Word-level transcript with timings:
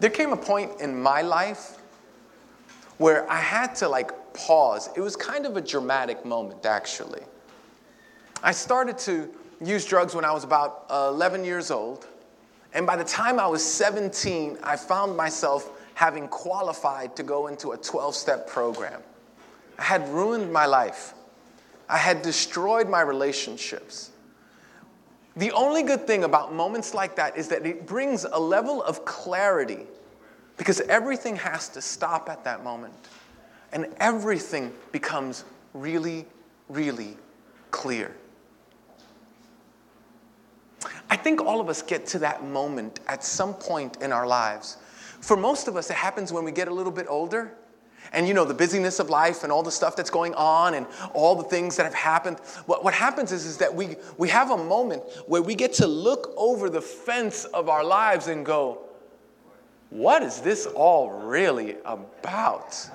There 0.00 0.10
came 0.10 0.32
a 0.32 0.36
point 0.36 0.80
in 0.80 1.00
my 1.00 1.22
life 1.22 1.78
where 2.98 3.30
I 3.30 3.38
had 3.38 3.74
to 3.76 3.88
like 3.88 4.12
pause. 4.34 4.90
It 4.96 5.00
was 5.00 5.16
kind 5.16 5.46
of 5.46 5.56
a 5.56 5.60
dramatic 5.60 6.24
moment, 6.24 6.66
actually. 6.66 7.22
I 8.42 8.52
started 8.52 8.98
to 8.98 9.30
use 9.64 9.84
drugs 9.84 10.14
when 10.14 10.24
I 10.24 10.32
was 10.32 10.44
about 10.44 10.84
uh, 10.90 11.10
11 11.12 11.44
years 11.44 11.70
old. 11.70 12.06
And 12.74 12.86
by 12.86 12.96
the 12.96 13.04
time 13.04 13.38
I 13.38 13.46
was 13.46 13.64
17, 13.64 14.58
I 14.62 14.76
found 14.76 15.16
myself 15.16 15.70
having 15.94 16.26
qualified 16.28 17.14
to 17.16 17.22
go 17.22 17.46
into 17.46 17.72
a 17.72 17.76
12 17.76 18.14
step 18.14 18.48
program. 18.48 19.00
I 19.78 19.82
had 19.82 20.08
ruined 20.08 20.52
my 20.52 20.66
life, 20.66 21.14
I 21.88 21.98
had 21.98 22.22
destroyed 22.22 22.88
my 22.88 23.00
relationships. 23.00 24.10
The 25.36 25.50
only 25.52 25.82
good 25.82 26.06
thing 26.06 26.24
about 26.24 26.54
moments 26.54 26.94
like 26.94 27.16
that 27.16 27.36
is 27.36 27.48
that 27.48 27.66
it 27.66 27.86
brings 27.86 28.24
a 28.24 28.38
level 28.38 28.82
of 28.82 29.04
clarity 29.04 29.86
because 30.56 30.80
everything 30.82 31.36
has 31.36 31.68
to 31.70 31.82
stop 31.82 32.28
at 32.28 32.44
that 32.44 32.62
moment 32.62 32.94
and 33.72 33.86
everything 33.98 34.72
becomes 34.92 35.44
really, 35.72 36.24
really 36.68 37.16
clear. 37.72 38.14
I 41.10 41.16
think 41.16 41.40
all 41.40 41.60
of 41.60 41.68
us 41.68 41.82
get 41.82 42.06
to 42.08 42.18
that 42.20 42.44
moment 42.44 43.00
at 43.08 43.24
some 43.24 43.54
point 43.54 44.00
in 44.00 44.12
our 44.12 44.26
lives. 44.26 44.76
For 45.20 45.36
most 45.36 45.66
of 45.68 45.76
us, 45.76 45.90
it 45.90 45.96
happens 45.96 46.32
when 46.32 46.44
we 46.44 46.52
get 46.52 46.68
a 46.68 46.74
little 46.74 46.92
bit 46.92 47.06
older. 47.08 47.52
And 48.14 48.28
you 48.28 48.34
know, 48.34 48.44
the 48.44 48.54
busyness 48.54 49.00
of 49.00 49.10
life 49.10 49.42
and 49.42 49.52
all 49.52 49.62
the 49.62 49.72
stuff 49.72 49.96
that's 49.96 50.10
going 50.10 50.34
on 50.34 50.74
and 50.74 50.86
all 51.12 51.34
the 51.34 51.44
things 51.44 51.76
that 51.76 51.84
have 51.84 51.94
happened. 51.94 52.38
What, 52.66 52.84
what 52.84 52.94
happens 52.94 53.32
is, 53.32 53.44
is 53.44 53.58
that 53.58 53.74
we, 53.74 53.96
we 54.16 54.28
have 54.28 54.50
a 54.50 54.56
moment 54.56 55.02
where 55.26 55.42
we 55.42 55.54
get 55.54 55.72
to 55.74 55.86
look 55.86 56.32
over 56.36 56.70
the 56.70 56.80
fence 56.80 57.44
of 57.46 57.68
our 57.68 57.84
lives 57.84 58.28
and 58.28 58.46
go, 58.46 58.80
what 59.90 60.22
is 60.22 60.40
this 60.40 60.66
all 60.66 61.10
really 61.10 61.76
about? 61.84 62.88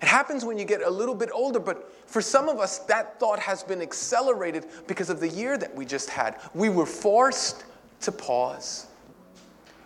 It 0.00 0.08
happens 0.08 0.44
when 0.44 0.58
you 0.58 0.64
get 0.64 0.82
a 0.82 0.90
little 0.90 1.14
bit 1.14 1.30
older, 1.32 1.58
but 1.58 1.90
for 2.06 2.20
some 2.20 2.48
of 2.48 2.60
us, 2.60 2.78
that 2.80 3.18
thought 3.18 3.38
has 3.38 3.62
been 3.62 3.80
accelerated 3.80 4.66
because 4.86 5.08
of 5.08 5.18
the 5.18 5.28
year 5.28 5.56
that 5.56 5.74
we 5.74 5.86
just 5.86 6.10
had. 6.10 6.38
We 6.52 6.68
were 6.68 6.86
forced 6.86 7.64
to 8.02 8.12
pause, 8.12 8.86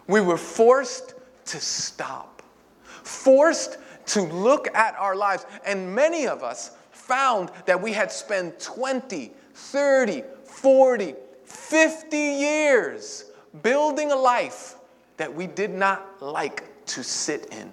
we 0.09 0.21
were 0.21 0.37
forced 0.37 1.15
to 1.47 1.61
stop, 1.61 2.38
forced 3.09 3.79
to 4.07 4.23
look 4.23 4.69
at 4.75 4.95
our 4.97 5.17
lives. 5.17 5.47
And 5.67 5.95
many 5.95 6.27
of 6.27 6.43
us 6.43 6.73
found 6.93 7.51
that 7.67 7.81
we 7.81 7.93
had 7.93 8.13
spent 8.13 8.61
20, 8.61 9.33
30, 9.55 10.23
40, 10.45 11.15
50 11.45 12.17
years 12.17 13.25
building 13.63 14.13
a 14.13 14.17
life 14.17 14.77
that 15.17 15.35
we 15.35 15.47
did 15.47 15.71
not 15.71 16.23
like 16.23 16.87
to 16.87 17.03
sit 17.03 17.47
in 17.53 17.73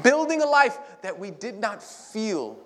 building 0.00 0.42
a 0.42 0.46
life 0.46 0.78
that 1.02 1.18
we 1.18 1.30
did 1.30 1.58
not 1.58 1.82
feel 1.82 2.58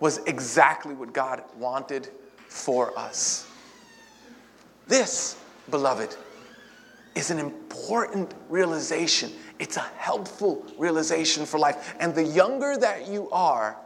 was 0.00 0.18
exactly 0.26 0.94
what 0.94 1.12
God 1.12 1.42
wanted 1.56 2.08
for 2.48 2.96
us. 2.98 3.46
This, 4.86 5.36
beloved, 5.70 6.16
is 7.14 7.30
an 7.30 7.38
important 7.38 8.34
realization. 8.48 9.32
It's 9.58 9.76
a 9.76 9.86
helpful 9.96 10.64
realization 10.78 11.46
for 11.46 11.58
life. 11.58 11.94
And 12.00 12.14
the 12.14 12.24
younger 12.24 12.76
that 12.76 13.08
you 13.08 13.28
are, 13.30 13.76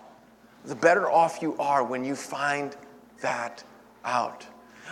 the 0.64 0.74
better 0.74 1.10
off 1.10 1.40
you 1.40 1.56
are 1.58 1.82
when 1.82 2.04
you 2.04 2.14
find 2.14 2.76
that 3.20 3.64
out. 4.04 4.46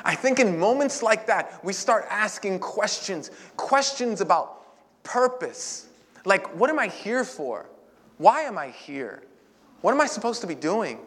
I 0.04 0.14
think 0.14 0.40
in 0.40 0.58
moments 0.58 1.02
like 1.02 1.26
that, 1.26 1.62
we 1.64 1.72
start 1.72 2.06
asking 2.08 2.60
questions 2.60 3.30
questions 3.56 4.20
about 4.20 4.62
purpose 5.02 5.88
like, 6.24 6.54
what 6.54 6.70
am 6.70 6.78
I 6.78 6.88
here 6.88 7.24
for? 7.24 7.66
Why 8.18 8.42
am 8.42 8.58
I 8.58 8.68
here? 8.68 9.22
What 9.80 9.92
am 9.92 10.00
I 10.00 10.06
supposed 10.06 10.40
to 10.42 10.46
be 10.46 10.54
doing? 10.54 10.98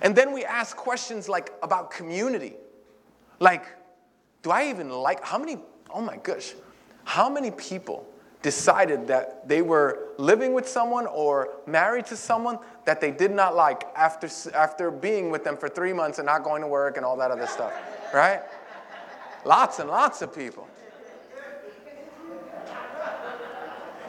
And 0.00 0.16
then 0.16 0.32
we 0.32 0.44
ask 0.44 0.76
questions 0.76 1.28
like 1.28 1.52
about 1.62 1.90
community. 1.90 2.54
Like, 3.40 3.66
do 4.42 4.50
I 4.50 4.70
even 4.70 4.88
like, 4.90 5.22
how 5.24 5.38
many, 5.38 5.58
oh 5.94 6.00
my 6.00 6.16
gosh, 6.16 6.54
how 7.04 7.30
many 7.30 7.52
people 7.52 8.06
decided 8.42 9.06
that 9.06 9.48
they 9.48 9.62
were 9.62 10.08
living 10.18 10.52
with 10.52 10.68
someone 10.68 11.06
or 11.06 11.48
married 11.66 12.04
to 12.04 12.16
someone 12.16 12.58
that 12.84 13.00
they 13.00 13.10
did 13.10 13.30
not 13.30 13.54
like 13.54 13.84
after, 13.96 14.28
after 14.54 14.90
being 14.90 15.30
with 15.30 15.44
them 15.44 15.56
for 15.56 15.68
three 15.68 15.94
months 15.94 16.18
and 16.18 16.26
not 16.26 16.42
going 16.42 16.60
to 16.60 16.68
work 16.68 16.98
and 16.98 17.06
all 17.06 17.16
that 17.16 17.30
other 17.30 17.46
stuff, 17.46 17.72
right? 18.12 18.42
Lots 19.46 19.78
and 19.78 19.88
lots 19.88 20.20
of 20.20 20.34
people. 20.34 20.68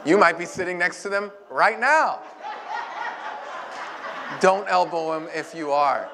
You 0.04 0.18
might 0.18 0.38
be 0.38 0.44
sitting 0.44 0.78
next 0.78 1.02
to 1.02 1.08
them 1.08 1.32
right 1.50 1.80
now. 1.80 2.20
Don't 4.40 4.68
elbow 4.68 5.18
them 5.18 5.28
if 5.34 5.54
you 5.54 5.72
are. 5.72 6.10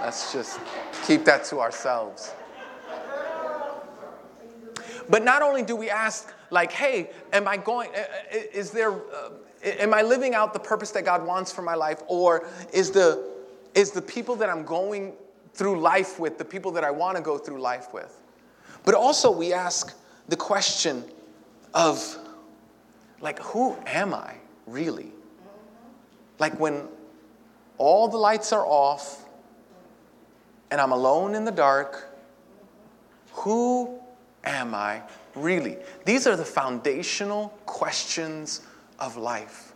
Let's 0.00 0.32
just 0.32 0.58
keep 1.06 1.24
that 1.26 1.44
to 1.44 1.60
ourselves. 1.60 2.32
But 5.08 5.24
not 5.24 5.42
only 5.42 5.62
do 5.62 5.76
we 5.76 5.90
ask, 5.90 6.32
like, 6.50 6.72
hey, 6.72 7.10
am 7.32 7.48
I 7.48 7.56
going, 7.56 7.90
is 8.52 8.70
there, 8.70 8.92
uh, 8.92 9.30
am 9.64 9.94
I 9.94 10.02
living 10.02 10.34
out 10.34 10.52
the 10.52 10.60
purpose 10.60 10.90
that 10.92 11.04
God 11.04 11.26
wants 11.26 11.52
for 11.52 11.62
my 11.62 11.74
life? 11.74 12.02
Or 12.08 12.46
is 12.72 12.90
the, 12.90 13.30
is 13.74 13.90
the 13.90 14.02
people 14.02 14.36
that 14.36 14.48
I'm 14.48 14.64
going 14.64 15.14
through 15.54 15.80
life 15.80 16.18
with 16.18 16.38
the 16.38 16.44
people 16.44 16.72
that 16.72 16.84
I 16.84 16.90
want 16.90 17.16
to 17.16 17.22
go 17.22 17.38
through 17.38 17.60
life 17.60 17.92
with? 17.92 18.20
But 18.84 18.94
also 18.94 19.30
we 19.30 19.52
ask 19.52 19.96
the 20.28 20.36
question 20.36 21.04
of, 21.74 22.18
like, 23.20 23.38
who 23.38 23.76
am 23.86 24.12
I 24.14 24.34
really? 24.66 25.12
Like, 26.38 26.58
when 26.58 26.88
all 27.78 28.08
the 28.08 28.18
lights 28.18 28.52
are 28.52 28.64
off 28.66 29.24
and 30.70 30.80
I'm 30.80 30.92
alone 30.92 31.34
in 31.34 31.44
the 31.44 31.52
dark, 31.52 32.08
who 33.32 34.01
am 34.44 34.74
I 34.74 35.02
really? 35.34 35.78
These 36.04 36.26
are 36.26 36.36
the 36.36 36.44
foundational 36.44 37.48
questions 37.66 38.60
of 38.98 39.16
life. 39.16 39.72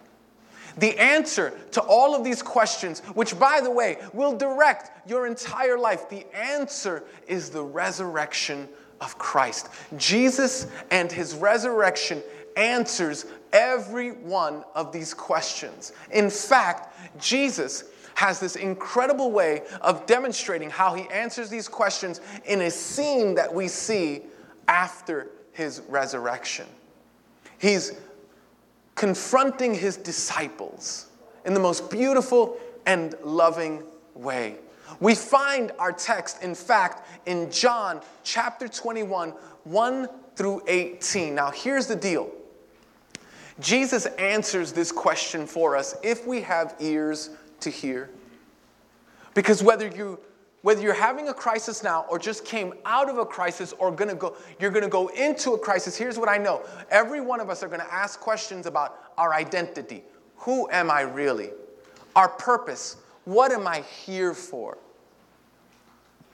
The 0.79 0.99
answer 0.99 1.55
to 1.73 1.81
all 1.81 2.15
of 2.15 2.23
these 2.23 2.43
questions, 2.43 3.01
which 3.15 3.39
by 3.39 3.61
the 3.61 3.71
way 3.71 3.97
will 4.13 4.37
direct 4.37 5.09
your 5.09 5.27
entire 5.27 5.79
life, 5.79 6.09
the 6.11 6.27
answer 6.37 7.05
is 7.27 7.49
the 7.49 7.63
resurrection 7.63 8.69
of 9.01 9.17
Christ. 9.19 9.69
Jesus 9.97 10.67
and 10.91 11.11
his 11.11 11.35
resurrection 11.35 12.23
answers 12.57 13.27
every 13.53 14.11
one 14.11 14.65
of 14.75 14.93
these 14.93 15.15
questions. 15.15 15.93
In 16.11 16.29
fact, 16.29 16.95
Jesus 17.19 17.85
has 18.15 18.41
this 18.41 18.57
incredible 18.57 19.31
way 19.31 19.63
of 19.83 20.07
demonstrating 20.07 20.71
how 20.71 20.95
he 20.95 21.07
answers 21.11 21.51
these 21.51 21.69
questions 21.69 22.21
in 22.47 22.63
a 22.63 22.71
scene 22.71 23.35
that 23.35 23.53
we 23.53 23.69
see 23.69 24.23
after 24.69 25.31
his 25.53 25.83
resurrection. 25.89 26.67
He's 27.59 27.93
confronting 28.95 29.75
his 29.75 29.97
disciples 29.97 31.07
in 31.45 31.55
the 31.55 31.61
most 31.61 31.91
beautiful 31.91 32.59
and 32.87 33.15
loving 33.23 33.83
way. 34.15 34.57
We 35.01 35.15
find 35.15 35.73
our 35.79 35.93
text, 35.93 36.43
in 36.43 36.55
fact, 36.55 37.09
in 37.27 37.51
John 37.51 38.01
chapter 38.25 38.69
21, 38.69 39.31
1 39.65 40.09
through 40.37 40.63
18. 40.67 41.35
Now, 41.35 41.51
here's 41.51 41.87
the 41.87 41.97
deal 41.97 42.31
Jesus 43.59 44.07
answers 44.07 44.73
this 44.73 44.93
question 44.93 45.47
for 45.47 45.77
us 45.77 45.97
if 46.03 46.27
we 46.27 46.43
have 46.43 46.75
ears 46.79 47.31
to 47.61 47.71
hear. 47.71 48.11
Because 49.35 49.63
whether 49.63 49.89
you 49.89 50.19
whether 50.63 50.81
you're 50.81 50.95
having 50.95 51.29
a 51.29 51.35
crisis 51.35 51.83
now 51.83 52.07
or 52.09 52.19
just 52.19 52.45
came 52.45 52.75
out 52.85 53.09
of 53.09 53.19
a 53.19 53.25
crisis 53.25 53.73
or 53.79 53.91
gonna 53.93 54.15
go, 54.15 54.37
you're 54.59 54.71
gonna 54.71 54.89
go 54.89 55.09
into 55.09 55.53
a 55.53 55.59
crisis, 55.59 55.97
here's 55.97 56.19
what 56.19 56.29
I 56.29 56.39
know. 56.39 56.65
Every 56.91 57.21
one 57.21 57.41
of 57.41 57.51
us 57.51 57.63
are 57.63 57.69
gonna 57.69 57.87
ask 57.91 58.19
questions 58.21 58.67
about 58.67 59.13
our 59.17 59.33
identity. 59.33 60.03
Who 60.39 60.69
am 60.71 60.91
I 60.91 61.03
really? 61.03 61.51
Our 62.15 62.29
purpose. 62.29 62.97
What 63.25 63.53
am 63.53 63.67
I 63.67 63.81
here 63.83 64.35
for? 64.35 64.79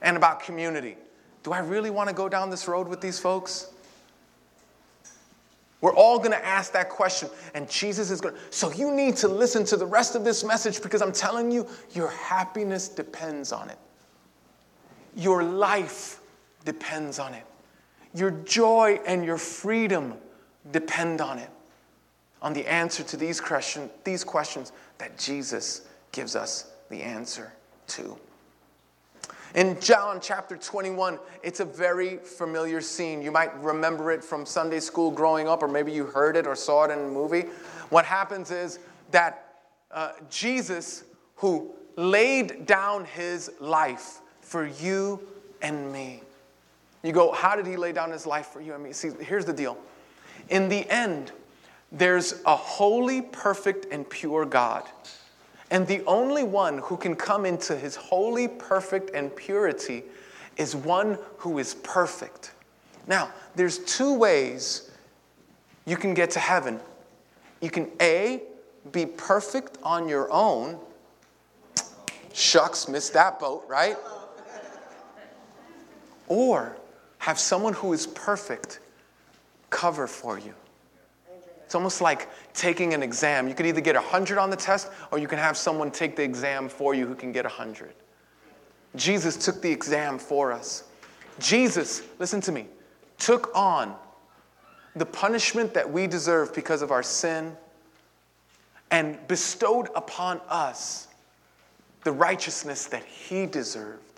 And 0.01 0.17
about 0.17 0.43
community. 0.43 0.97
Do 1.43 1.53
I 1.53 1.59
really 1.59 1.91
wanna 1.91 2.13
go 2.13 2.29
down 2.29 2.51
this 2.51 2.67
road 2.69 2.89
with 2.89 3.01
these 3.01 3.19
folks? 3.19 3.73
We're 5.83 5.95
all 5.97 6.19
going 6.19 6.31
to 6.31 6.47
ask 6.47 6.73
that 6.75 6.89
question, 6.89 7.29
and 7.55 7.69
Jesus 7.69 8.13
is 8.13 8.21
going 8.21 8.37
to. 8.37 8.41
So 8.51 8.73
you 8.73 8.95
need 8.95 9.17
to 9.17 9.27
listen 9.27 9.65
to 9.65 9.77
the 9.77 9.85
rest 9.85 10.15
of 10.15 10.25
this 10.25 10.45
message 10.45 10.81
because 10.81 11.03
I'm 11.03 11.11
telling 11.11 11.51
you, 11.51 11.67
your 11.91 12.09
happiness 12.09 12.89
depends 12.89 13.51
on 13.51 13.69
it. 13.69 13.79
Your 15.15 15.43
life 15.43 16.21
depends 16.65 17.19
on 17.19 17.35
it. 17.35 17.45
Your 18.15 18.31
joy 18.31 19.01
and 19.07 19.25
your 19.25 19.39
freedom 19.39 20.15
depend 20.71 21.21
on 21.21 21.39
it, 21.39 21.51
on 22.41 22.53
the 22.53 22.67
answer 22.67 23.03
to 23.03 23.17
these, 23.17 23.41
question, 23.41 23.91
these 24.05 24.25
questions 24.25 24.73
that 24.99 25.19
Jesus 25.19 25.83
gives 26.13 26.37
us 26.37 26.71
the 26.91 27.03
answer 27.03 27.53
to. 27.89 28.17
In 29.55 29.79
John 29.81 30.19
chapter 30.21 30.57
21, 30.57 31.19
it's 31.43 31.61
a 31.61 31.65
very 31.65 32.17
familiar 32.17 32.81
scene. 32.81 33.21
You 33.21 33.31
might 33.31 33.55
remember 33.63 34.11
it 34.11 34.25
from 34.25 34.47
Sunday 34.47 34.81
school 34.81 35.11
growing 35.11 35.47
up, 35.47 35.63
or 35.63 35.69
maybe 35.69 35.93
you 35.93 36.07
heard 36.07 36.37
it 36.37 36.47
or 36.47 36.55
saw 36.55 36.85
it 36.85 36.91
in 36.91 36.99
a 36.99 37.09
movie. 37.09 37.43
What 37.91 38.07
happens 38.07 38.51
is 38.51 38.79
that 39.11 39.59
uh, 39.91 40.13
Jesus, 40.31 41.05
who 41.37 41.71
laid 41.97 42.65
down 42.65 43.05
his 43.05 43.51
life 43.61 44.22
for 44.53 44.67
you 44.67 45.21
and 45.63 45.93
me. 45.93 46.23
You 47.03 47.13
go, 47.13 47.33
how 47.33 47.57
did 47.57 47.67
he 47.67 47.77
lay 47.77 47.93
down 47.93 48.13
his 48.13 48.27
life 48.27 48.47
for 48.47 48.61
you 48.61 48.75
and 48.75 48.85
me? 48.85 48.93
See, 48.93 49.11
here's 49.21 49.45
the 49.45 49.53
deal. 49.53 49.77
In 50.51 50.69
the 50.69 50.89
end, 50.89 51.33
there's 51.91 52.41
a 52.47 52.55
holy, 52.55 53.23
perfect, 53.23 53.87
and 53.91 54.09
pure 54.09 54.45
God 54.45 54.85
and 55.73 55.87
the 55.87 56.05
only 56.05 56.45
one 56.45 56.79
who 56.79 56.99
can 56.99 57.17
come 57.17 57.47
into 57.47 57.75
his 57.75 57.97
holy, 57.97 58.47
perfect, 58.47 59.11
and 59.15 59.35
purity 59.35 60.03
is 60.59 60.77
one 60.77 61.19
who 61.39 61.59
is 61.59 61.77
perfect. 61.77 62.53
Now, 63.07 63.31
there's 63.55 63.79
two 63.79 64.13
ways 64.13 64.91
you 65.87 65.97
can 65.97 66.13
get 66.13 66.31
to 66.33 66.41
heaven. 66.41 66.79
You 67.63 67.71
can 67.71 67.91
A, 68.03 68.43
be 68.93 69.07
perfect 69.07 69.79
on 69.83 70.11
your 70.11 70.31
own. 70.31 70.79
Shucks, 72.35 72.87
missed 72.87 73.15
that 73.15 73.41
boat, 73.41 73.65
right? 73.67 73.97
Or 76.33 76.79
have 77.19 77.39
someone 77.39 77.75
who 77.75 77.93
is 77.93 78.07
perfect 78.07 78.81
cover 79.69 80.07
for 80.07 80.39
you. 80.39 80.55
It's 81.63 81.75
almost 81.75 82.01
like 82.01 82.31
taking 82.55 82.95
an 82.95 83.03
exam. 83.03 83.49
You 83.49 83.55
could 83.55 83.67
either 83.67 83.83
get 83.83 83.97
100 83.97 84.39
on 84.39 84.49
the 84.49 84.57
test 84.57 84.91
or 85.11 85.19
you 85.19 85.29
can 85.29 85.39
have 85.39 85.59
someone 85.59 85.91
take 85.91 86.17
the 86.17 86.23
exam 86.23 86.71
for 86.71 86.95
you 86.95 87.07
who 87.07 87.15
can 87.15 87.33
get 87.33 87.45
100. 87.45 87.93
Jesus 88.97 89.37
took 89.37 89.61
the 89.61 89.71
exam 89.71 90.19
for 90.19 90.53
us. 90.53 90.85
Jesus, 91.39 92.01
listen 92.19 92.41
to 92.41 92.53
me, 92.53 92.67
took 93.19 93.55
on 93.55 93.95
the 94.97 95.05
punishment 95.05 95.75
that 95.75 95.91
we 95.91 96.07
deserve 96.07 96.55
because 96.55 96.81
of 96.81 96.91
our 96.91 97.03
sin 97.03 97.55
and 98.91 99.19
bestowed 99.29 99.91
upon 99.95 100.41
us 100.49 101.09
the 102.05 102.13
righteousness 102.13 102.87
that 102.87 103.05
he 103.05 103.45
deserved. 103.45 104.12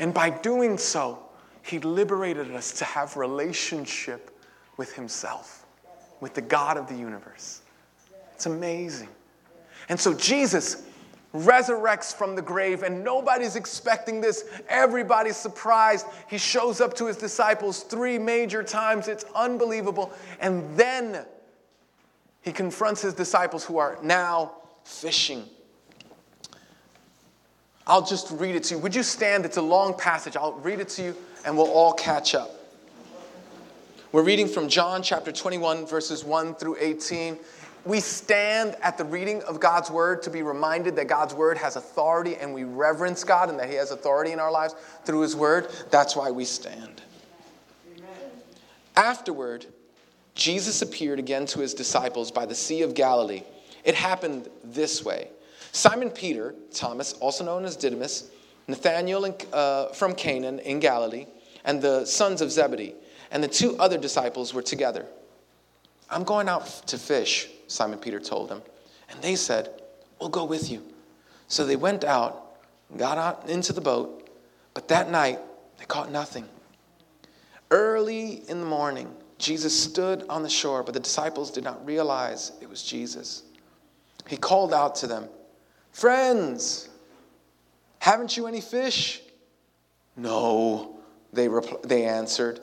And 0.00 0.12
by 0.12 0.30
doing 0.30 0.78
so, 0.78 1.20
he 1.62 1.78
liberated 1.78 2.50
us 2.52 2.72
to 2.78 2.84
have 2.84 3.16
relationship 3.16 4.36
with 4.76 4.94
himself 4.94 5.66
with 6.20 6.34
the 6.34 6.40
God 6.42 6.76
of 6.76 6.88
the 6.88 6.94
universe. 6.94 7.60
It's 8.34 8.46
amazing. 8.46 9.08
And 9.88 10.00
so 10.00 10.14
Jesus 10.14 10.84
resurrects 11.34 12.14
from 12.14 12.34
the 12.34 12.42
grave, 12.42 12.82
and 12.82 13.04
nobody's 13.04 13.56
expecting 13.56 14.20
this. 14.20 14.44
Everybody's 14.68 15.36
surprised. 15.36 16.06
He 16.28 16.38
shows 16.38 16.80
up 16.80 16.94
to 16.94 17.06
his 17.06 17.16
disciples 17.16 17.82
three 17.82 18.18
major 18.18 18.62
times. 18.62 19.06
It's 19.06 19.24
unbelievable. 19.34 20.12
And 20.40 20.76
then 20.76 21.24
he 22.42 22.52
confronts 22.52 23.02
his 23.02 23.14
disciples 23.14 23.64
who 23.64 23.78
are 23.78 23.98
now 24.02 24.52
fishing. 24.82 25.44
I'll 27.86 28.04
just 28.04 28.30
read 28.30 28.54
it 28.54 28.64
to 28.64 28.74
you. 28.74 28.80
Would 28.80 28.94
you 28.94 29.02
stand? 29.02 29.44
It's 29.44 29.56
a 29.56 29.62
long 29.62 29.94
passage. 29.94 30.36
I'll 30.36 30.54
read 30.54 30.80
it 30.80 30.88
to 30.90 31.02
you, 31.02 31.16
and 31.44 31.56
we'll 31.56 31.70
all 31.70 31.92
catch 31.92 32.34
up. 32.34 32.50
We're 34.12 34.24
reading 34.24 34.48
from 34.48 34.68
John 34.68 35.02
chapter 35.02 35.32
21, 35.32 35.86
verses 35.86 36.24
1 36.24 36.56
through 36.56 36.76
18. 36.80 37.38
We 37.84 38.00
stand 38.00 38.76
at 38.82 38.98
the 38.98 39.04
reading 39.04 39.42
of 39.44 39.58
God's 39.58 39.90
word 39.90 40.22
to 40.24 40.30
be 40.30 40.42
reminded 40.42 40.96
that 40.96 41.08
God's 41.08 41.32
word 41.32 41.56
has 41.56 41.76
authority 41.76 42.36
and 42.36 42.52
we 42.52 42.64
reverence 42.64 43.24
God 43.24 43.48
and 43.48 43.58
that 43.58 43.70
He 43.70 43.76
has 43.76 43.90
authority 43.90 44.32
in 44.32 44.40
our 44.40 44.50
lives 44.50 44.74
through 45.04 45.22
His 45.22 45.34
word. 45.34 45.68
That's 45.90 46.14
why 46.14 46.30
we 46.30 46.44
stand. 46.44 47.02
Amen. 47.96 48.08
Afterward, 48.96 49.64
Jesus 50.34 50.82
appeared 50.82 51.18
again 51.18 51.46
to 51.46 51.60
His 51.60 51.72
disciples 51.72 52.30
by 52.30 52.44
the 52.44 52.54
Sea 52.54 52.82
of 52.82 52.94
Galilee. 52.94 53.44
It 53.84 53.94
happened 53.94 54.48
this 54.62 55.04
way 55.04 55.28
Simon 55.72 56.10
Peter, 56.10 56.54
Thomas, 56.72 57.12
also 57.14 57.44
known 57.44 57.64
as 57.64 57.76
Didymus, 57.76 58.30
Nathanael 58.68 59.36
uh, 59.52 59.86
from 59.88 60.14
Canaan 60.14 60.58
in 60.60 60.80
Galilee, 60.80 61.26
and 61.64 61.80
the 61.80 62.04
sons 62.04 62.40
of 62.40 62.50
Zebedee 62.50 62.94
and 63.30 63.42
the 63.42 63.48
two 63.48 63.76
other 63.78 63.98
disciples 63.98 64.52
were 64.52 64.62
together. 64.62 65.06
I'm 66.08 66.24
going 66.24 66.48
out 66.48 66.66
to 66.88 66.98
fish, 66.98 67.48
Simon 67.68 67.98
Peter 67.98 68.18
told 68.18 68.48
them. 68.48 68.62
And 69.08 69.20
they 69.22 69.36
said, 69.36 69.70
We'll 70.20 70.28
go 70.28 70.44
with 70.44 70.70
you. 70.70 70.84
So 71.48 71.64
they 71.64 71.76
went 71.76 72.04
out, 72.04 72.56
got 72.96 73.16
out 73.16 73.48
into 73.48 73.72
the 73.72 73.80
boat, 73.80 74.28
but 74.74 74.88
that 74.88 75.10
night 75.10 75.38
they 75.78 75.84
caught 75.86 76.10
nothing. 76.10 76.46
Early 77.70 78.42
in 78.48 78.60
the 78.60 78.66
morning, 78.66 79.14
Jesus 79.38 79.78
stood 79.78 80.24
on 80.28 80.42
the 80.42 80.50
shore, 80.50 80.82
but 80.82 80.92
the 80.92 81.00
disciples 81.00 81.50
did 81.50 81.64
not 81.64 81.84
realize 81.86 82.52
it 82.60 82.68
was 82.68 82.82
Jesus. 82.82 83.44
He 84.26 84.36
called 84.36 84.74
out 84.74 84.94
to 84.96 85.06
them, 85.06 85.28
Friends, 85.92 86.88
haven't 87.98 88.36
you 88.36 88.46
any 88.46 88.60
fish? 88.60 89.20
No, 90.16 90.98
they, 91.32 91.48
repl- 91.48 91.82
they 91.82 92.04
answered. 92.04 92.60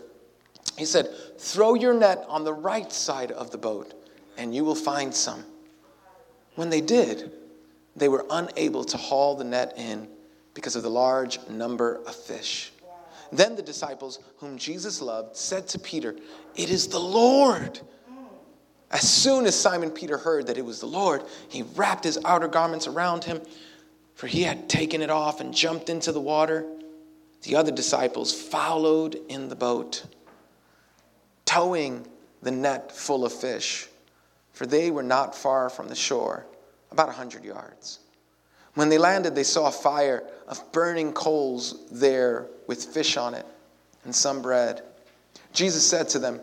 He 0.78 0.86
said, 0.86 1.10
Throw 1.38 1.74
your 1.76 1.94
net 1.94 2.26
on 2.28 2.44
the 2.44 2.54
right 2.54 2.92
side 2.92 3.32
of 3.32 3.52
the 3.52 3.58
boat, 3.58 3.94
and 4.38 4.54
you 4.54 4.64
will 4.64 4.76
find 4.76 5.14
some. 5.14 5.44
When 6.56 6.70
they 6.70 6.82
did, 6.82 7.32
they 7.96 8.10
were 8.10 8.26
unable 8.30 8.84
to 8.86 8.98
haul 8.98 9.36
the 9.36 9.44
net 9.44 9.74
in 9.78 10.08
because 10.54 10.76
of 10.76 10.84
the 10.84 10.90
large 10.90 11.40
number 11.50 12.02
of 12.08 12.16
fish. 12.16 12.72
Then 13.32 13.56
the 13.56 13.62
disciples, 13.62 14.20
whom 14.38 14.58
Jesus 14.58 15.02
loved, 15.02 15.36
said 15.36 15.68
to 15.70 15.80
Peter, 15.80 16.16
It 16.56 16.70
is 16.70 16.88
the 16.88 17.00
Lord. 17.00 17.80
As 18.92 19.10
soon 19.10 19.46
as 19.46 19.56
Simon 19.56 19.92
Peter 19.92 20.18
heard 20.18 20.48
that 20.48 20.58
it 20.58 20.66
was 20.66 20.80
the 20.80 20.86
Lord, 20.86 21.24
he 21.50 21.64
wrapped 21.76 22.04
his 22.04 22.18
outer 22.24 22.48
garments 22.48 22.88
around 22.88 23.26
him, 23.26 23.42
for 24.16 24.28
he 24.28 24.44
had 24.44 24.70
taken 24.70 25.02
it 25.02 25.10
off 25.10 25.42
and 25.42 25.54
jumped 25.54 25.90
into 25.90 26.12
the 26.12 26.22
water. 26.22 26.66
The 27.44 27.56
other 27.56 27.72
disciples 27.72 28.34
followed 28.34 29.20
in 29.30 29.50
the 29.50 29.56
boat 29.56 30.06
towing 31.48 32.06
the 32.44 32.52
net 32.52 32.92
full 32.92 33.26
of 33.26 33.34
fish, 33.34 33.88
for 34.52 34.68
they 34.68 34.92
were 34.92 35.02
not 35.02 35.34
far 35.34 35.70
from 35.70 35.88
the 35.88 35.96
shore, 35.96 36.46
about 36.92 37.10
a 37.10 37.14
hundred 37.14 37.44
yards. 37.44 38.00
When 38.76 38.90
they 38.90 39.00
landed, 39.00 39.34
they 39.34 39.44
saw 39.44 39.68
a 39.68 39.72
fire 39.72 40.24
of 40.48 40.72
burning 40.72 41.14
coals 41.14 41.90
there 41.90 42.46
with 42.68 42.86
fish 42.86 43.18
on 43.18 43.34
it 43.34 43.46
and 44.04 44.14
some 44.14 44.42
bread. 44.42 44.84
Jesus 45.52 45.88
said 45.88 46.10
to 46.10 46.20
them, 46.20 46.40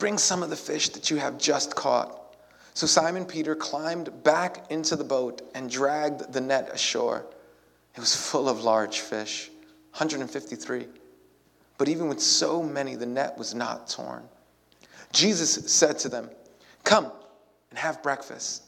Bring 0.00 0.18
some 0.18 0.42
of 0.42 0.50
the 0.50 0.56
fish 0.56 0.88
that 0.88 1.10
you 1.10 1.18
have 1.18 1.38
just 1.38 1.76
caught. 1.76 2.34
So 2.72 2.86
Simon 2.86 3.26
Peter 3.26 3.54
climbed 3.54 4.24
back 4.24 4.70
into 4.70 4.96
the 4.96 5.04
boat 5.04 5.42
and 5.54 5.70
dragged 5.70 6.32
the 6.32 6.40
net 6.40 6.70
ashore. 6.72 7.26
It 7.94 8.00
was 8.00 8.16
full 8.16 8.48
of 8.48 8.64
large 8.64 9.00
fish, 9.00 9.50
153. 9.90 10.86
But 11.76 11.88
even 11.88 12.08
with 12.08 12.20
so 12.20 12.62
many, 12.62 12.96
the 12.96 13.04
net 13.04 13.36
was 13.36 13.54
not 13.54 13.90
torn. 13.90 14.22
Jesus 15.12 15.70
said 15.70 15.98
to 15.98 16.08
them, 16.08 16.30
Come 16.82 17.12
and 17.68 17.78
have 17.78 18.02
breakfast. 18.02 18.62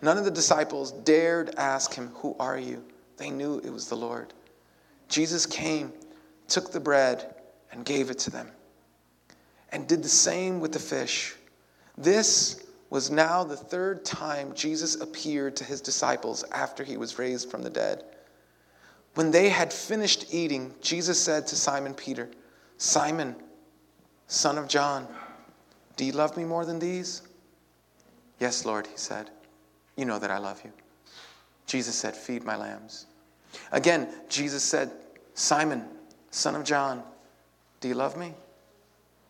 None 0.00 0.16
of 0.16 0.24
the 0.24 0.30
disciples 0.30 0.92
dared 0.92 1.54
ask 1.56 1.92
him, 1.92 2.08
Who 2.16 2.36
are 2.38 2.58
you? 2.58 2.84
They 3.16 3.30
knew 3.30 3.58
it 3.64 3.70
was 3.70 3.88
the 3.88 3.96
Lord. 3.96 4.32
Jesus 5.08 5.44
came, 5.44 5.92
took 6.46 6.70
the 6.70 6.80
bread, 6.80 7.34
and 7.72 7.84
gave 7.84 8.10
it 8.10 8.18
to 8.20 8.30
them, 8.30 8.52
and 9.72 9.86
did 9.86 10.02
the 10.02 10.08
same 10.08 10.60
with 10.60 10.72
the 10.72 10.78
fish. 10.78 11.34
This 11.98 12.66
was 12.90 13.10
now 13.10 13.42
the 13.42 13.56
third 13.56 14.04
time 14.04 14.54
Jesus 14.54 15.00
appeared 15.00 15.56
to 15.56 15.64
his 15.64 15.80
disciples 15.80 16.44
after 16.52 16.84
he 16.84 16.96
was 16.96 17.18
raised 17.18 17.50
from 17.50 17.62
the 17.62 17.70
dead. 17.70 18.04
When 19.14 19.30
they 19.30 19.48
had 19.48 19.72
finished 19.72 20.26
eating, 20.32 20.74
Jesus 20.80 21.18
said 21.18 21.46
to 21.48 21.56
Simon 21.56 21.94
Peter, 21.94 22.28
Simon, 22.78 23.34
son 24.28 24.58
of 24.58 24.68
John, 24.68 25.08
do 25.96 26.04
you 26.04 26.12
love 26.12 26.36
me 26.36 26.44
more 26.44 26.64
than 26.64 26.78
these? 26.78 27.22
Yes, 28.38 28.64
Lord, 28.64 28.86
he 28.86 28.96
said. 28.96 29.30
You 29.96 30.04
know 30.04 30.18
that 30.18 30.30
I 30.30 30.38
love 30.38 30.60
you. 30.62 30.72
Jesus 31.66 31.94
said, 31.94 32.14
Feed 32.14 32.44
my 32.44 32.56
lambs. 32.56 33.06
Again, 33.72 34.08
Jesus 34.28 34.62
said, 34.62 34.90
Simon, 35.34 35.84
son 36.30 36.54
of 36.54 36.64
John, 36.64 37.02
do 37.80 37.88
you 37.88 37.94
love 37.94 38.16
me? 38.16 38.34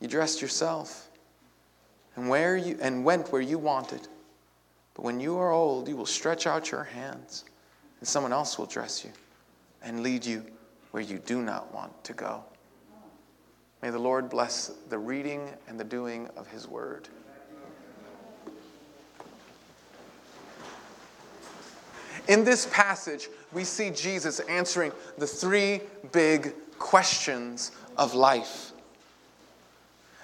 you 0.00 0.08
dressed 0.08 0.42
yourself 0.42 1.08
and, 2.16 2.28
where 2.28 2.56
you, 2.56 2.78
and 2.80 3.04
went 3.04 3.30
where 3.32 3.42
you 3.42 3.58
wanted. 3.58 4.08
But 4.94 5.04
when 5.04 5.20
you 5.20 5.38
are 5.38 5.52
old, 5.52 5.88
you 5.88 5.96
will 5.96 6.06
stretch 6.06 6.46
out 6.46 6.70
your 6.70 6.84
hands, 6.84 7.44
and 8.00 8.08
someone 8.08 8.32
else 8.32 8.58
will 8.58 8.66
dress 8.66 9.04
you 9.04 9.12
and 9.82 10.02
lead 10.02 10.24
you 10.24 10.44
where 10.90 11.02
you 11.02 11.18
do 11.18 11.42
not 11.42 11.72
want 11.72 12.04
to 12.04 12.12
go. 12.12 12.42
May 13.82 13.90
the 13.90 13.98
Lord 13.98 14.28
bless 14.28 14.72
the 14.88 14.98
reading 14.98 15.48
and 15.68 15.78
the 15.80 15.84
doing 15.84 16.28
of 16.36 16.46
his 16.48 16.68
word. 16.68 17.08
In 22.28 22.44
this 22.44 22.68
passage, 22.70 23.28
we 23.52 23.64
see 23.64 23.90
Jesus 23.90 24.40
answering 24.40 24.92
the 25.18 25.26
three 25.26 25.80
big 26.12 26.54
questions 26.78 27.72
of 27.96 28.14
life. 28.14 28.69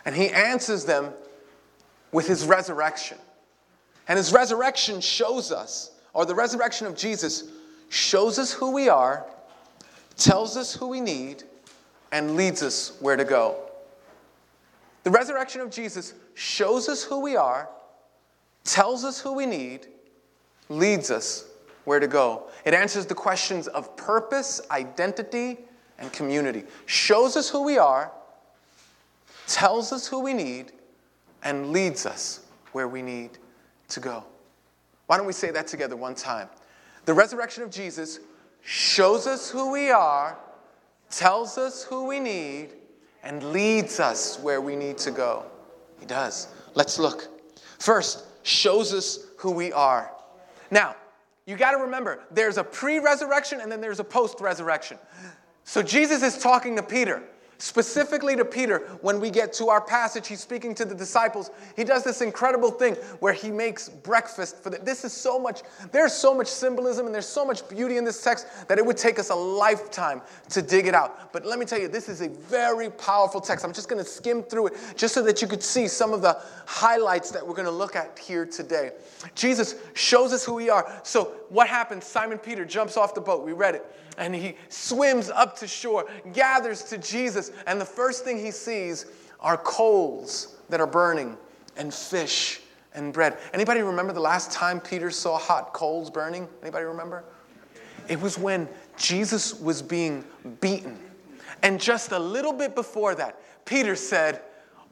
And 0.07 0.15
he 0.15 0.31
answers 0.31 0.87
them 0.87 1.13
with 2.13 2.27
his 2.27 2.47
resurrection. 2.47 3.19
And 4.09 4.17
his 4.17 4.33
resurrection 4.33 5.01
shows 5.01 5.53
us, 5.53 5.91
or 6.15 6.25
the 6.25 6.35
resurrection 6.35 6.87
of 6.87 6.97
Jesus 6.97 7.51
shows 7.89 8.39
us 8.39 8.53
who 8.53 8.71
we 8.71 8.89
are, 8.89 9.27
tells 10.17 10.57
us 10.57 10.73
who 10.73 10.87
we 10.87 11.01
need, 11.01 11.43
and 12.13 12.37
leads 12.37 12.63
us 12.63 12.97
where 13.01 13.17
to 13.17 13.25
go. 13.25 13.57
The 15.03 15.11
resurrection 15.11 15.61
of 15.61 15.71
Jesus 15.71 16.15
shows 16.35 16.89
us 16.89 17.03
who 17.03 17.21
we 17.21 17.37
are, 17.37 17.69
tells 18.65 19.05
us 19.05 19.21
who 19.21 19.35
we 19.35 19.45
need, 19.45 19.89
leads 20.69 21.11
us 21.11 21.47
where 21.85 22.01
to 22.01 22.09
go. 22.09 22.45
It 22.65 22.75
answers 22.75 23.07
the 23.07 23.15
questions 23.15 23.67
of 23.69 23.97
purpose, 23.97 24.61
identity, 24.71 25.59
and 25.99 26.13
community. 26.13 26.65
Shows 26.87 27.37
us 27.37 27.49
who 27.49 27.63
we 27.63 27.79
are, 27.79 28.13
tells 29.47 29.93
us 29.93 30.07
who 30.07 30.21
we 30.21 30.33
need, 30.33 30.73
and 31.43 31.71
leads 31.71 32.07
us 32.07 32.41
where 32.73 32.89
we 32.89 33.03
need 33.03 33.31
to 33.89 34.01
go. 34.01 34.25
Why 35.07 35.17
don't 35.17 35.27
we 35.27 35.33
say 35.33 35.51
that 35.53 35.67
together 35.67 35.97
one 35.97 36.15
time? 36.15 36.49
The 37.05 37.15
resurrection 37.15 37.63
of 37.63 37.71
Jesus 37.71 38.19
shows 38.63 39.27
us 39.27 39.49
who 39.49 39.71
we 39.71 39.91
are, 39.91 40.37
tells 41.11 41.57
us 41.57 41.85
who 41.85 42.07
we 42.07 42.19
need, 42.19 42.71
and 43.23 43.53
leads 43.53 44.01
us 44.01 44.39
where 44.41 44.61
we 44.61 44.75
need 44.75 44.99
to 44.99 45.11
go. 45.11 45.45
He 46.01 46.07
does. 46.07 46.49
Let's 46.75 46.99
look. 46.99 47.29
First, 47.79 48.25
shows 48.43 48.93
us 48.93 49.27
who 49.39 49.51
we 49.53 49.73
are. 49.73 50.11
Now, 50.71 50.97
you 51.47 51.57
got 51.57 51.73
to 51.73 51.79
remember, 51.79 52.25
there's 52.31 52.59
a 52.59 52.65
pre 52.65 52.99
resurrection 52.99 53.61
and 53.61 53.71
then 53.71 53.81
there's 53.81 54.01
a 54.01 54.05
post 54.05 54.41
resurrection. 54.41 54.99
So 55.65 55.83
Jesus 55.83 56.23
is 56.23 56.39
talking 56.39 56.77
to 56.77 56.83
Peter. 56.83 57.23
Specifically 57.59 58.37
to 58.37 58.45
Peter, 58.45 58.81
when 59.01 59.19
we 59.19 59.31
get 59.31 59.53
to 59.55 59.69
our 59.69 59.81
passage, 59.81 60.29
he's 60.29 60.41
speaking 60.41 60.75
to 60.75 60.85
the 60.85 60.95
disciples. 60.95 61.51
He 61.75 61.85
does 61.85 62.05
this 62.05 62.21
incredible 62.21 62.71
thing 62.71 62.95
where 63.21 63.33
he 63.33 63.51
makes 63.51 63.89
breakfast 63.89 64.63
for 64.63 64.69
them. 64.69 64.85
This 64.85 65.05
is 65.05 65.13
so 65.13 65.39
much, 65.39 65.63
there's 65.91 66.13
so 66.13 66.35
much 66.35 66.49
symbolism 66.49 67.07
and 67.07 67.15
there's 67.15 67.29
so 67.29 67.47
much 67.47 67.67
beauty 67.69 67.97
in 67.97 68.05
this 68.05 68.23
text 68.23 68.47
that 68.69 68.77
it 68.79 68.85
would 68.85 68.99
take 68.99 69.19
us 69.19 69.31
a 69.31 69.35
lifetime 69.35 70.21
to 70.51 70.61
dig 70.61 70.87
it 70.87 70.95
out. 70.95 71.33
But 71.33 71.47
let 71.47 71.59
me 71.59 71.65
tell 71.65 71.81
you, 71.81 71.89
this 71.89 72.11
is 72.11 72.21
a 72.21 72.29
very 72.29 72.91
powerful 72.91 73.41
text. 73.41 73.65
I'm 73.65 73.73
just 73.73 73.89
going 73.89 74.03
to 74.05 74.09
skim 74.09 74.43
through 74.43 74.69
it 74.69 74.75
just 74.95 75.15
so 75.15 75.23
that 75.23 75.41
you 75.41 75.49
could 75.49 75.63
see 75.63 75.89
some 75.89 76.13
of 76.13 76.21
the 76.21 76.39
highlights 76.67 77.31
that 77.31 77.47
we're 77.47 77.55
going 77.55 77.65
to 77.65 77.71
look 77.71 77.97
at 77.97 78.19
here 78.19 78.45
today. 78.45 78.91
Jesus 79.35 79.77
shows 79.95 80.35
us 80.35 80.45
who 80.45 80.55
we 80.55 80.69
are. 80.69 81.01
So, 81.05 81.33
what 81.49 81.69
happens? 81.69 82.05
Simon 82.05 82.39
Peter 82.39 82.65
jumps 82.65 82.97
off 82.97 83.15
the 83.15 83.21
boat. 83.21 83.45
We 83.45 83.53
read 83.53 83.77
it 83.77 83.87
and 84.17 84.35
he 84.35 84.57
swims 84.69 85.31
up 85.31 85.57
to 85.59 85.67
shore, 85.67 86.07
gathers 86.33 86.83
to 86.85 86.99
Jesus, 86.99 87.53
and 87.67 87.81
the 87.81 87.85
first 87.85 88.25
thing 88.25 88.39
he 88.39 88.51
sees 88.51 89.07
are 89.41 89.57
coals 89.57 90.57
that 90.69 90.81
are 90.81 90.87
burning 90.87 91.37
and 91.77 91.93
fish 91.93 92.61
and 92.95 93.13
bread. 93.13 93.39
Anybody 93.53 93.83
remember 93.83 94.13
the 94.13 94.21
last 94.21 94.51
time 94.51 94.81
Peter 94.81 95.11
saw 95.11 95.39
hot 95.39 95.73
coals 95.73 96.11
burning? 96.11 96.49
Anybody 96.63 96.85
remember? 96.85 97.25
It 98.09 98.21
was 98.21 98.39
when 98.39 98.69
Jesus 98.97 99.55
was 99.61 99.83
being 99.83 100.25
beaten. 100.61 100.99
And 101.63 101.81
just 101.81 102.13
a 102.13 102.19
little 102.19 102.53
bit 102.53 102.75
before 102.75 103.15
that, 103.17 103.41
Peter 103.65 103.97
said, 103.97 104.43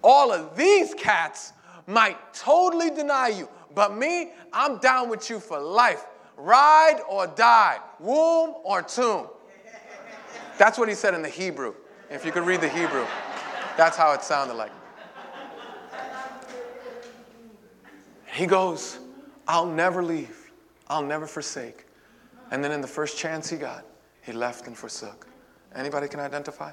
All 0.02 0.32
of 0.32 0.56
these 0.56 0.94
cats 0.94 1.52
might 1.86 2.34
totally 2.34 2.90
deny 2.90 3.28
you, 3.28 3.48
but 3.74 3.96
me, 3.96 4.32
I'm 4.52 4.78
down 4.78 5.08
with 5.08 5.28
you 5.30 5.40
for 5.40 5.58
life 5.58 6.04
ride 6.36 7.00
or 7.08 7.26
die, 7.26 7.78
womb 7.98 8.54
or 8.64 8.82
tomb. 8.82 9.28
That's 10.58 10.78
what 10.78 10.88
he 10.88 10.94
said 10.94 11.14
in 11.14 11.22
the 11.22 11.28
Hebrew. 11.28 11.74
If 12.10 12.24
you 12.24 12.32
could 12.32 12.44
read 12.44 12.60
the 12.60 12.68
Hebrew, 12.68 13.06
that's 13.76 13.96
how 13.96 14.12
it 14.12 14.22
sounded 14.22 14.54
like. 14.54 14.70
He 18.32 18.46
goes, 18.46 18.98
I'll 19.46 19.66
never 19.66 20.02
leave, 20.02 20.50
I'll 20.88 21.04
never 21.04 21.26
forsake. 21.26 21.86
And 22.50 22.62
then 22.62 22.72
in 22.72 22.80
the 22.80 22.86
first 22.86 23.16
chance 23.16 23.48
he 23.48 23.56
got, 23.56 23.84
he 24.22 24.32
left 24.32 24.66
and 24.66 24.76
forsook. 24.76 25.26
Anybody 25.74 26.08
can 26.08 26.20
identify? 26.20 26.72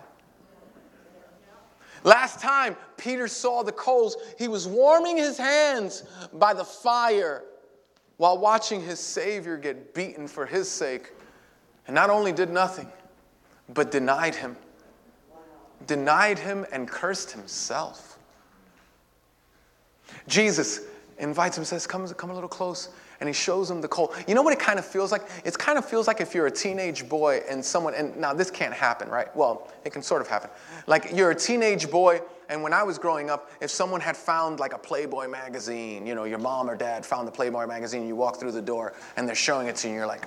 Last 2.04 2.40
time 2.40 2.76
Peter 2.98 3.28
saw 3.28 3.64
the 3.64 3.72
coals, 3.72 4.18
he 4.38 4.48
was 4.48 4.68
warming 4.68 5.18
his 5.18 5.38
hands 5.38 6.04
by 6.34 6.54
the 6.54 6.66
fire 6.66 7.44
while 8.22 8.38
watching 8.38 8.84
his 8.84 9.00
Savior 9.00 9.58
get 9.58 9.96
beaten 9.96 10.28
for 10.28 10.46
his 10.46 10.70
sake, 10.70 11.12
and 11.88 11.96
not 11.96 12.12
only 12.12 12.32
did 12.32 12.52
nothing, 12.52 12.88
but 13.74 13.90
denied 13.90 14.36
him. 14.36 14.56
Denied 15.88 16.38
him 16.38 16.64
and 16.72 16.88
cursed 16.88 17.32
himself. 17.32 18.20
Jesus 20.28 20.82
invites 21.18 21.58
him, 21.58 21.66
says, 21.66 21.88
Come, 21.88 22.08
come 22.10 22.30
a 22.30 22.34
little 22.36 22.48
close. 22.48 22.90
And 23.22 23.30
he 23.30 23.34
shows 23.34 23.72
him 23.72 23.80
the 23.80 23.88
coal. 23.88 24.14
You 24.28 24.36
know 24.36 24.42
what 24.42 24.52
it 24.52 24.60
kind 24.60 24.78
of 24.78 24.86
feels 24.86 25.12
like? 25.12 25.22
It 25.46 25.58
kind 25.58 25.78
of 25.78 25.86
feels 25.86 26.08
like 26.08 26.20
if 26.20 26.36
you're 26.36 26.48
a 26.48 26.52
teenage 26.52 27.08
boy 27.08 27.44
and 27.50 27.64
someone, 27.64 27.94
and 27.94 28.18
now 28.18 28.34
this 28.34 28.52
can't 28.52 28.74
happen, 28.74 29.08
right? 29.08 29.34
Well, 29.36 29.72
it 29.86 29.94
can 29.94 30.02
sort 30.02 30.22
of 30.22 30.28
happen. 30.28 30.50
Like 30.88 31.12
you're 31.14 31.32
a 31.32 31.36
teenage 31.36 31.90
boy 31.90 32.22
and 32.52 32.62
when 32.62 32.74
I 32.74 32.84
was 32.84 33.00
growing 33.00 33.30
up, 33.30 33.50
if 33.62 33.72
someone 33.72 34.02
had 34.02 34.18
found 34.18 34.60
like 34.60 34.74
a 34.74 34.78
Playboy 34.78 35.30
magazine, 35.30 36.06
you 36.06 36.16
know, 36.16 36.26
your 36.26 36.38
mom 36.38 36.70
or 36.70 36.76
dad 36.76 37.06
found 37.06 37.26
the 37.26 37.32
Playboy 37.32 37.66
magazine, 37.66 38.06
you 38.06 38.14
walk 38.14 38.42
through 38.42 38.52
the 38.52 38.62
door 38.62 38.94
and 39.16 39.26
they're 39.26 39.36
showing 39.36 39.68
it 39.68 39.78
to 39.78 39.88
you, 39.88 39.94
and 39.94 39.98
you're 39.98 40.06
like, 40.06 40.26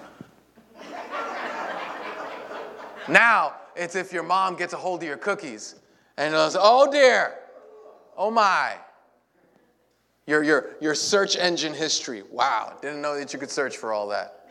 now 3.09 3.57
it's 3.77 3.95
if 3.95 4.11
your 4.11 4.23
mom 4.23 4.57
gets 4.57 4.73
a 4.73 4.77
hold 4.79 5.03
of 5.03 5.07
your 5.07 5.19
cookies 5.19 5.75
and 6.17 6.33
goes, 6.33 6.57
oh 6.59 6.91
dear, 6.91 7.35
oh 8.17 8.31
my. 8.31 8.77
Your, 10.27 10.43
your, 10.43 10.71
your 10.81 10.95
search 10.95 11.37
engine 11.37 11.75
history. 11.75 12.23
Wow, 12.31 12.79
didn't 12.81 13.03
know 13.03 13.19
that 13.19 13.33
you 13.33 13.39
could 13.39 13.51
search 13.51 13.77
for 13.77 13.93
all 13.93 14.09
that. 14.09 14.45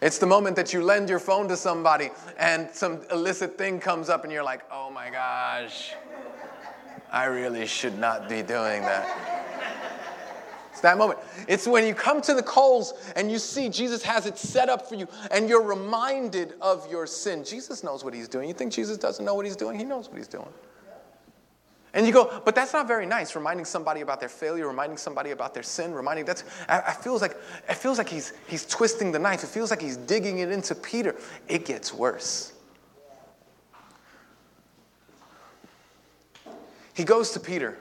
It's 0.00 0.18
the 0.18 0.26
moment 0.26 0.54
that 0.56 0.72
you 0.72 0.82
lend 0.82 1.08
your 1.08 1.18
phone 1.18 1.48
to 1.48 1.56
somebody 1.56 2.10
and 2.38 2.70
some 2.70 3.00
illicit 3.10 3.58
thing 3.58 3.80
comes 3.80 4.08
up 4.08 4.22
and 4.22 4.32
you're 4.32 4.44
like, 4.44 4.62
oh 4.70 4.90
my 4.90 5.10
gosh, 5.10 5.92
I 7.10 7.24
really 7.24 7.66
should 7.66 7.98
not 7.98 8.28
be 8.28 8.36
doing 8.36 8.82
that. 8.82 9.38
It's 10.70 10.80
that 10.82 10.96
moment. 10.96 11.18
It's 11.48 11.66
when 11.66 11.84
you 11.84 11.94
come 11.94 12.22
to 12.22 12.34
the 12.34 12.42
coals 12.44 12.94
and 13.16 13.32
you 13.32 13.40
see 13.40 13.68
Jesus 13.68 14.04
has 14.04 14.26
it 14.26 14.38
set 14.38 14.68
up 14.68 14.88
for 14.88 14.94
you 14.94 15.08
and 15.32 15.48
you're 15.48 15.64
reminded 15.64 16.54
of 16.60 16.88
your 16.88 17.04
sin. 17.04 17.42
Jesus 17.42 17.82
knows 17.82 18.04
what 18.04 18.14
he's 18.14 18.28
doing. 18.28 18.46
You 18.46 18.54
think 18.54 18.72
Jesus 18.72 18.96
doesn't 18.96 19.24
know 19.24 19.34
what 19.34 19.44
he's 19.44 19.56
doing? 19.56 19.76
He 19.76 19.84
knows 19.84 20.08
what 20.08 20.18
he's 20.18 20.28
doing. 20.28 20.46
And 21.94 22.06
you 22.06 22.12
go, 22.12 22.42
but 22.44 22.54
that's 22.54 22.72
not 22.72 22.86
very 22.86 23.06
nice, 23.06 23.34
reminding 23.34 23.64
somebody 23.64 24.02
about 24.02 24.20
their 24.20 24.28
failure, 24.28 24.66
reminding 24.66 24.98
somebody 24.98 25.30
about 25.30 25.54
their 25.54 25.62
sin, 25.62 25.94
reminding 25.94 26.26
that's 26.26 26.44
I, 26.68 26.92
feels 26.92 27.22
like 27.22 27.36
it 27.68 27.74
feels 27.74 27.98
like 27.98 28.08
he's 28.08 28.34
he's 28.46 28.66
twisting 28.66 29.10
the 29.10 29.18
knife. 29.18 29.42
It 29.42 29.48
feels 29.48 29.70
like 29.70 29.80
he's 29.80 29.96
digging 29.96 30.40
it 30.40 30.50
into 30.50 30.74
Peter. 30.74 31.16
It 31.48 31.64
gets 31.64 31.92
worse. 31.94 32.52
He 36.94 37.04
goes 37.04 37.30
to 37.30 37.40
Peter 37.40 37.78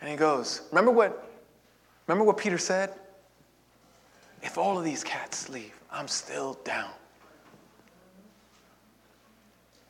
and 0.00 0.10
he 0.10 0.16
goes, 0.16 0.62
remember 0.70 0.90
what 0.90 1.30
remember 2.06 2.24
what 2.24 2.38
Peter 2.38 2.58
said? 2.58 2.92
If 4.42 4.58
all 4.58 4.78
of 4.78 4.84
these 4.84 5.04
cats 5.04 5.48
leave, 5.48 5.74
I'm 5.90 6.08
still 6.08 6.58
down. 6.64 6.90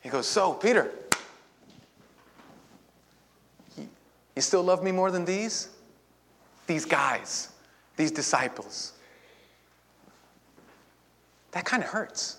He 0.01 0.09
goes, 0.09 0.27
So, 0.27 0.53
Peter, 0.53 0.89
You 4.37 4.41
still 4.41 4.61
love 4.61 4.83
me 4.83 4.91
more 4.91 5.09
than 5.09 5.25
these? 5.25 5.69
These 6.67 6.85
guys, 6.85 7.49
these 7.95 8.11
disciples. 8.11 8.93
That 11.53 11.65
kind 11.65 11.81
of 11.81 11.89
hurts. 11.89 12.37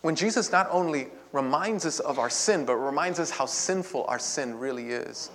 When 0.00 0.16
Jesus 0.16 0.50
not 0.50 0.66
only 0.68 1.06
reminds 1.30 1.86
us 1.86 2.00
of 2.00 2.18
our 2.18 2.28
sin, 2.28 2.64
but 2.64 2.74
reminds 2.74 3.20
us 3.20 3.30
how 3.30 3.46
sinful 3.46 4.04
our 4.08 4.18
sin 4.18 4.58
really 4.58 4.88
is. 4.88 5.30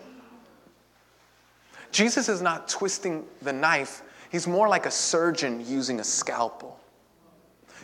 Jesus 1.94 2.28
is 2.28 2.42
not 2.42 2.68
twisting 2.68 3.24
the 3.42 3.54
knife, 3.54 4.02
he's 4.30 4.48
more 4.48 4.68
like 4.68 4.86
a 4.86 4.92
surgeon 4.92 5.66
using 5.66 6.02
a 6.02 6.04
scalpel. 6.04 6.78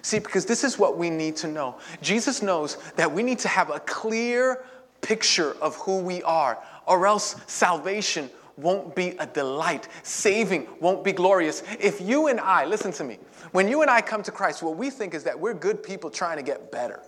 See, 0.01 0.19
because 0.19 0.45
this 0.45 0.65
is 0.65 0.77
what 0.77 0.97
we 0.97 1.09
need 1.09 1.37
to 1.37 1.47
know. 1.47 1.79
Jesus 2.01 2.41
knows 2.41 2.75
that 2.97 3.09
we 3.09 3.23
need 3.23 3.39
to 3.39 3.47
have 3.47 3.69
a 3.69 3.79
clear 3.79 4.65
picture 4.99 5.55
of 5.61 5.77
who 5.77 5.99
we 5.99 6.21
are, 6.23 6.57
or 6.87 7.05
else 7.05 7.35
salvation 7.47 8.29
won't 8.57 8.95
be 8.95 9.09
a 9.19 9.25
delight. 9.25 9.87
Saving 10.03 10.67
won't 10.79 11.03
be 11.03 11.11
glorious. 11.11 11.63
If 11.79 12.01
you 12.01 12.27
and 12.27 12.39
I, 12.39 12.65
listen 12.65 12.91
to 12.93 13.03
me, 13.03 13.19
when 13.51 13.67
you 13.67 13.81
and 13.81 13.91
I 13.91 14.01
come 14.01 14.23
to 14.23 14.31
Christ, 14.31 14.63
what 14.63 14.75
we 14.75 14.89
think 14.89 15.13
is 15.13 15.23
that 15.23 15.39
we're 15.39 15.53
good 15.53 15.83
people 15.83 16.09
trying 16.09 16.37
to 16.37 16.43
get 16.43 16.71
better. 16.71 17.01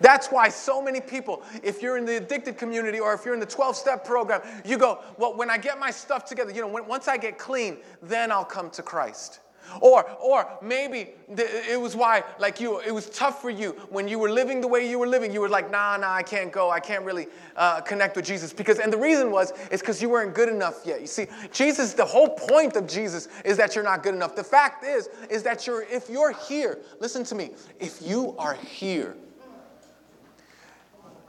That's 0.00 0.28
why 0.28 0.48
so 0.48 0.82
many 0.82 1.00
people, 1.00 1.44
if 1.62 1.80
you're 1.80 1.96
in 1.96 2.04
the 2.04 2.16
addicted 2.16 2.58
community 2.58 2.98
or 2.98 3.14
if 3.14 3.24
you're 3.24 3.34
in 3.34 3.40
the 3.40 3.46
12 3.46 3.76
step 3.76 4.04
program, 4.04 4.42
you 4.64 4.76
go, 4.76 5.00
Well, 5.16 5.36
when 5.36 5.48
I 5.48 5.58
get 5.58 5.78
my 5.78 5.92
stuff 5.92 6.24
together, 6.24 6.50
you 6.50 6.60
know, 6.60 6.66
when, 6.66 6.86
once 6.86 7.06
I 7.06 7.16
get 7.16 7.38
clean, 7.38 7.78
then 8.02 8.32
I'll 8.32 8.44
come 8.44 8.68
to 8.70 8.82
Christ. 8.82 9.38
Or, 9.80 10.08
or 10.20 10.48
maybe 10.60 11.10
it 11.28 11.80
was 11.80 11.96
why, 11.96 12.24
like 12.38 12.60
you, 12.60 12.80
it 12.80 12.92
was 12.92 13.08
tough 13.10 13.40
for 13.40 13.50
you 13.50 13.72
when 13.90 14.08
you 14.08 14.18
were 14.18 14.30
living 14.30 14.60
the 14.60 14.68
way 14.68 14.88
you 14.88 14.98
were 14.98 15.06
living. 15.06 15.32
You 15.32 15.40
were 15.40 15.48
like, 15.48 15.70
nah, 15.70 15.96
nah, 15.96 16.12
I 16.12 16.22
can't 16.22 16.52
go. 16.52 16.70
I 16.70 16.80
can't 16.80 17.04
really 17.04 17.26
uh, 17.56 17.80
connect 17.80 18.16
with 18.16 18.24
Jesus 18.24 18.52
because, 18.52 18.78
and 18.78 18.92
the 18.92 18.98
reason 18.98 19.30
was, 19.30 19.52
is 19.70 19.80
because 19.80 20.02
you 20.02 20.08
weren't 20.08 20.34
good 20.34 20.48
enough 20.48 20.82
yet. 20.84 21.00
You 21.00 21.06
see, 21.06 21.26
Jesus, 21.52 21.94
the 21.94 22.04
whole 22.04 22.28
point 22.28 22.76
of 22.76 22.86
Jesus 22.86 23.28
is 23.44 23.56
that 23.56 23.74
you're 23.74 23.84
not 23.84 24.02
good 24.02 24.14
enough. 24.14 24.36
The 24.36 24.44
fact 24.44 24.84
is, 24.84 25.08
is 25.30 25.42
that 25.44 25.66
you're, 25.66 25.82
if 25.82 26.08
you're 26.10 26.32
here, 26.32 26.78
listen 27.00 27.24
to 27.24 27.34
me, 27.34 27.50
if 27.80 28.00
you 28.02 28.34
are 28.38 28.54
here 28.54 29.16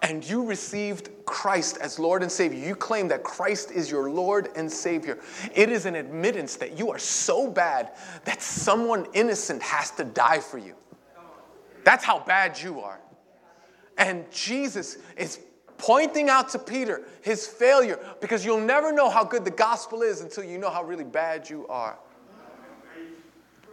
and 0.03 0.27
you 0.29 0.43
received 0.43 1.09
Christ 1.25 1.77
as 1.77 1.97
Lord 1.97 2.21
and 2.21 2.31
Savior, 2.31 2.59
you 2.59 2.75
claim 2.75 3.07
that 3.07 3.23
Christ 3.23 3.71
is 3.71 3.89
your 3.89 4.09
Lord 4.09 4.49
and 4.55 4.69
Savior, 4.69 5.17
it 5.55 5.71
is 5.71 5.85
an 5.85 5.95
admittance 5.95 6.57
that 6.57 6.77
you 6.77 6.91
are 6.91 6.99
so 6.99 7.49
bad 7.49 7.91
that 8.25 8.41
someone 8.41 9.07
innocent 9.13 9.63
has 9.63 9.91
to 9.91 10.03
die 10.03 10.41
for 10.41 10.57
you. 10.57 10.75
That's 11.85 12.03
how 12.03 12.19
bad 12.19 12.59
you 12.61 12.81
are. 12.81 12.99
And 13.97 14.29
Jesus 14.29 14.97
is 15.15 15.39
pointing 15.77 16.29
out 16.29 16.49
to 16.49 16.59
Peter 16.59 17.03
his 17.21 17.47
failure 17.47 17.97
because 18.19 18.43
you'll 18.45 18.59
never 18.59 18.91
know 18.91 19.09
how 19.09 19.23
good 19.23 19.45
the 19.45 19.51
gospel 19.51 20.01
is 20.01 20.19
until 20.19 20.43
you 20.43 20.57
know 20.57 20.69
how 20.69 20.83
really 20.83 21.03
bad 21.05 21.49
you 21.49 21.65
are. 21.67 21.97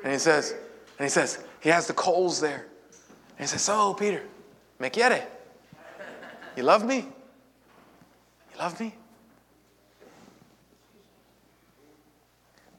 And 0.04 0.12
he 0.12 0.18
says, 0.18 0.52
and 0.98 1.06
he 1.06 1.08
says, 1.08 1.42
he 1.60 1.70
has 1.70 1.88
the 1.88 1.92
coals 1.92 2.40
there. 2.40 2.66
And 3.30 3.40
he 3.40 3.46
says, 3.46 3.62
So, 3.62 3.94
Peter, 3.94 4.22
me 4.78 4.90
quiere? 4.90 5.26
You 6.56 6.62
love 6.62 6.84
me? 6.84 6.96
You 6.96 8.58
love 8.58 8.78
me? 8.80 8.94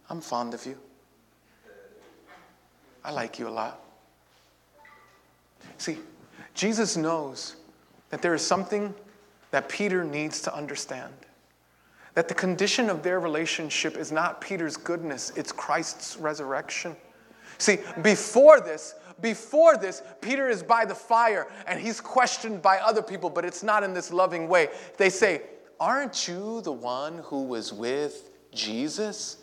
I'm 0.10 0.20
fond 0.20 0.54
of 0.54 0.66
you. 0.66 0.78
I 3.04 3.12
like 3.12 3.40
you 3.40 3.48
a 3.48 3.50
lot. 3.50 3.80
See, 5.78 5.98
Jesus 6.54 6.98
knows 6.98 7.56
that 8.10 8.22
there 8.22 8.34
is 8.34 8.46
something 8.46 8.94
that 9.51 9.70
Peter 9.70 10.04
needs 10.04 10.42
to 10.42 10.56
understand. 10.56 11.13
That 12.13 12.28
the 12.28 12.34
condition 12.34 12.90
of 12.90 13.04
their 13.04 13.20
relationship 13.20 13.96
is 13.98 14.12
not 14.12 14.42
Peter's 14.42 14.75
goodness, 14.75 15.32
it's 15.36 15.51
Christ's 15.51 16.18
resurrection. 16.18 16.96
See, 17.58 17.80
before 18.01 18.60
this, 18.60 18.96
before 19.22 19.78
this, 19.78 20.01
Peter 20.22 20.50
is 20.50 20.63
by 20.63 20.86
the 20.86 20.96
fire 20.96 21.48
and 21.68 21.80
he's 21.80 22.01
questioned 22.01 22.62
by 22.62 22.78
other 22.78 23.01
people, 23.01 23.30
but 23.30 23.46
it's 23.46 23.63
not 23.63 23.84
in 23.84 23.94
this 23.94 24.12
loving 24.12 24.48
way. 24.48 24.70
They 24.98 25.10
say, 25.10 25.44
Aren't 25.80 26.28
you 26.28 26.62
the 26.62 26.72
one 26.72 27.20
who 27.20 27.44
was 27.44 27.74
with 27.74 28.30
Jesus? 28.54 29.38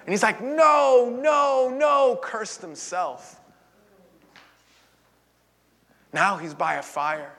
And 0.00 0.12
he's 0.12 0.22
like, 0.22 0.40
No, 0.42 1.18
no, 1.22 1.74
no, 1.74 2.18
cursed 2.22 2.60
himself. 2.60 3.40
Now 6.12 6.36
he's 6.36 6.54
by 6.54 6.74
a 6.74 6.82
fire, 6.82 7.32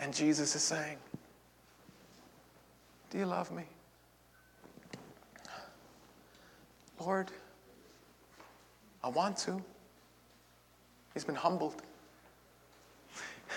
and 0.00 0.14
Jesus 0.14 0.54
is 0.54 0.62
saying, 0.62 0.96
Do 3.10 3.18
you 3.18 3.26
love 3.26 3.50
me? 3.52 3.64
Lord, 6.98 7.30
I 9.04 9.08
want 9.08 9.36
to. 9.38 9.62
He's 11.16 11.24
been 11.24 11.34
humbled. 11.34 11.80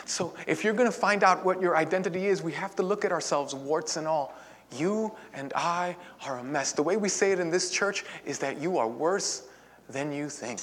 So, 0.06 0.34
if 0.48 0.64
you're 0.64 0.72
going 0.72 0.90
to 0.90 0.98
find 0.98 1.26
out 1.26 1.44
what 1.44 1.62
your 1.62 1.76
identity 1.76 2.28
is, 2.28 2.42
we 2.42 2.54
have 2.54 2.74
to 2.78 2.84
look 2.84 3.04
at 3.04 3.12
ourselves, 3.12 3.54
warts 3.54 3.98
and 3.98 4.08
all. 4.08 4.34
You 4.78 5.12
and 5.34 5.52
I 5.58 5.98
are 6.26 6.38
a 6.38 6.44
mess. 6.44 6.72
The 6.72 6.84
way 6.84 6.96
we 6.96 7.10
say 7.10 7.34
it 7.34 7.40
in 7.40 7.50
this 7.50 7.70
church 7.70 8.06
is 8.26 8.40
that 8.40 8.62
you 8.62 8.78
are 8.78 8.88
worse 8.88 9.50
than 9.90 10.14
you 10.14 10.30
think. 10.30 10.62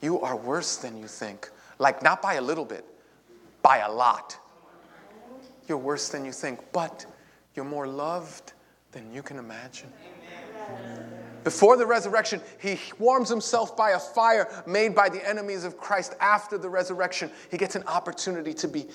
You 0.00 0.22
are 0.22 0.34
worse 0.34 0.78
than 0.78 0.96
you 0.96 1.08
think. 1.08 1.50
Like, 1.78 2.02
not 2.02 2.22
by 2.22 2.34
a 2.34 2.40
little 2.40 2.64
bit, 2.64 2.86
by 3.60 3.80
a 3.80 3.92
lot. 3.92 4.38
You're 5.68 5.76
worse 5.76 6.08
than 6.08 6.24
you 6.24 6.32
think, 6.32 6.58
but 6.72 7.04
you're 7.54 7.66
more 7.66 7.86
loved 7.86 8.54
than 8.92 9.12
you 9.12 9.22
can 9.22 9.36
imagine. 9.36 9.92
Amen. 10.70 11.03
Before 11.44 11.76
the 11.76 11.86
resurrection, 11.86 12.40
he 12.58 12.80
warms 12.98 13.28
himself 13.28 13.76
by 13.76 13.90
a 13.90 13.98
fire 13.98 14.48
made 14.66 14.94
by 14.94 15.10
the 15.10 15.26
enemies 15.28 15.64
of 15.64 15.76
Christ. 15.76 16.14
After 16.18 16.56
the 16.56 16.70
resurrection, 16.70 17.30
he 17.50 17.58
gets 17.58 17.76
an 17.76 17.84
opportunity 17.84 18.54
to 18.54 18.66
be 18.66 18.86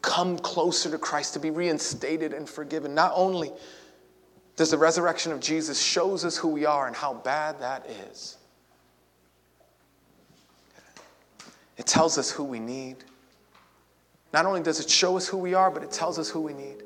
come 0.00 0.38
closer 0.38 0.90
to 0.90 0.96
Christ, 0.96 1.34
to 1.34 1.38
be 1.38 1.50
reinstated 1.50 2.32
and 2.32 2.48
forgiven. 2.48 2.94
Not 2.94 3.12
only 3.14 3.52
does 4.56 4.70
the 4.70 4.78
resurrection 4.78 5.30
of 5.30 5.40
Jesus 5.40 5.80
shows 5.80 6.24
us 6.24 6.38
who 6.38 6.48
we 6.48 6.64
are 6.64 6.86
and 6.86 6.96
how 6.96 7.12
bad 7.12 7.60
that 7.60 7.86
is, 8.10 8.38
it 11.76 11.86
tells 11.86 12.16
us 12.16 12.30
who 12.30 12.44
we 12.44 12.58
need. 12.58 12.96
Not 14.32 14.46
only 14.46 14.62
does 14.62 14.80
it 14.80 14.88
show 14.88 15.18
us 15.18 15.28
who 15.28 15.36
we 15.36 15.52
are, 15.52 15.70
but 15.70 15.82
it 15.82 15.90
tells 15.90 16.18
us 16.18 16.30
who 16.30 16.40
we 16.40 16.54
need. 16.54 16.82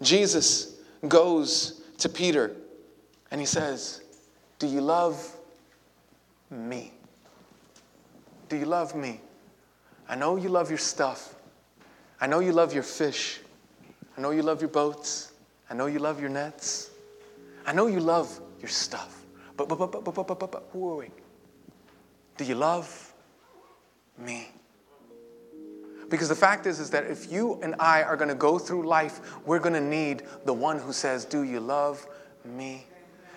Jesus 0.00 0.76
goes 1.08 1.80
to 1.98 2.08
Peter 2.08 2.54
and 3.30 3.40
he 3.40 3.46
says, 3.46 4.02
Do 4.58 4.66
you 4.66 4.80
love 4.80 5.36
me? 6.50 6.92
Do 8.48 8.56
you 8.56 8.66
love 8.66 8.94
me? 8.94 9.20
I 10.08 10.16
know 10.16 10.36
you 10.36 10.48
love 10.48 10.70
your 10.70 10.78
stuff. 10.78 11.34
I 12.20 12.26
know 12.26 12.40
you 12.40 12.52
love 12.52 12.72
your 12.72 12.82
fish. 12.82 13.40
I 14.16 14.20
know 14.20 14.30
you 14.30 14.42
love 14.42 14.60
your 14.60 14.70
boats. 14.70 15.32
I 15.70 15.74
know 15.74 15.86
you 15.86 15.98
love 15.98 16.20
your 16.20 16.30
nets. 16.30 16.90
I 17.66 17.72
know 17.72 17.86
you 17.86 18.00
love 18.00 18.40
your 18.60 18.68
stuff. 18.68 19.24
But, 19.56 19.68
but, 19.68 19.78
but, 19.78 19.92
but, 19.92 20.04
but, 20.04 20.14
but, 20.14 20.38
but, 20.38 20.52
but 20.52 20.68
who 20.72 20.90
are 20.90 20.96
we? 20.96 21.08
Do 22.36 22.44
you 22.44 22.54
love 22.54 23.12
me? 24.18 24.48
Because 26.08 26.28
the 26.28 26.34
fact 26.34 26.66
is, 26.66 26.80
is 26.80 26.90
that 26.90 27.04
if 27.04 27.32
you 27.32 27.58
and 27.62 27.74
I 27.78 28.02
are 28.02 28.16
going 28.16 28.28
to 28.28 28.34
go 28.34 28.58
through 28.58 28.86
life, 28.86 29.20
we're 29.46 29.58
going 29.58 29.74
to 29.74 29.80
need 29.80 30.24
the 30.44 30.52
one 30.52 30.78
who 30.78 30.92
says, 30.92 31.24
Do 31.24 31.42
you 31.42 31.60
love 31.60 32.06
me? 32.44 32.86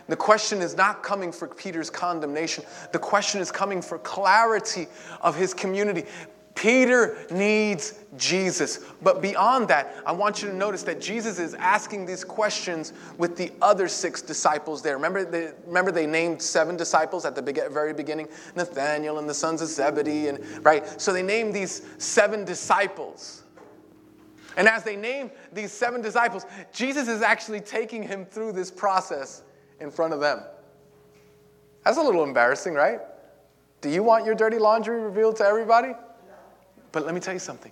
The 0.08 0.16
question 0.16 0.62
is 0.62 0.76
not 0.76 1.04
coming 1.04 1.32
for 1.32 1.48
Peter's 1.48 1.90
condemnation. 1.90 2.64
The 2.92 3.00
question 3.00 3.42
is 3.42 3.52
coming 3.52 3.82
for 3.82 4.00
clarity 4.00 4.88
of 5.22 5.36
his 5.36 5.54
community. 5.54 6.06
Peter 6.58 7.16
needs 7.30 7.94
Jesus. 8.18 8.80
But 9.04 9.22
beyond 9.22 9.68
that, 9.68 9.96
I 10.08 10.12
want 10.12 10.42
you 10.42 10.48
to 10.48 10.56
notice 10.56 10.82
that 10.84 11.00
Jesus 11.00 11.38
is 11.38 11.54
asking 11.54 12.08
these 12.08 12.24
questions 12.24 12.94
with 13.20 13.38
the 13.38 13.52
other 13.62 13.88
six 13.88 14.24
disciples 14.24 14.82
there. 14.82 14.96
Remember 14.96 15.24
they, 15.24 15.52
remember 15.68 15.92
they 15.92 16.08
named 16.08 16.42
seven 16.42 16.76
disciples 16.76 17.26
at 17.26 17.36
the 17.36 17.70
very 17.72 17.94
beginning? 17.94 18.28
Nathaniel 18.56 19.20
and 19.20 19.30
the 19.30 19.36
sons 19.36 19.62
of 19.62 19.68
Zebedee, 19.68 20.30
and 20.30 20.44
right? 20.66 21.00
So 21.00 21.14
they 21.14 21.22
named 21.22 21.54
these 21.54 21.84
seven 22.00 22.44
disciples. 22.44 23.44
And 24.58 24.68
as 24.68 24.84
they 24.84 24.96
name 24.96 25.30
these 25.54 25.72
seven 25.72 26.02
disciples, 26.02 26.48
Jesus 26.74 27.08
is 27.08 27.22
actually 27.22 27.62
taking 27.62 28.02
him 28.02 28.26
through 28.26 28.54
this 28.54 28.72
process 28.72 29.44
in 29.80 29.92
front 29.92 30.14
of 30.14 30.20
them. 30.20 30.42
That's 31.84 31.98
a 31.98 32.02
little 32.02 32.24
embarrassing, 32.24 32.74
right? 32.74 33.00
Do 33.82 33.90
you 33.90 34.04
want 34.04 34.26
your 34.26 34.36
dirty 34.36 34.58
laundry 34.58 35.00
revealed 35.00 35.38
to 35.38 35.46
everybody? 35.46 35.94
But 36.92 37.06
let 37.06 37.14
me 37.14 37.20
tell 37.20 37.34
you 37.34 37.40
something. 37.40 37.72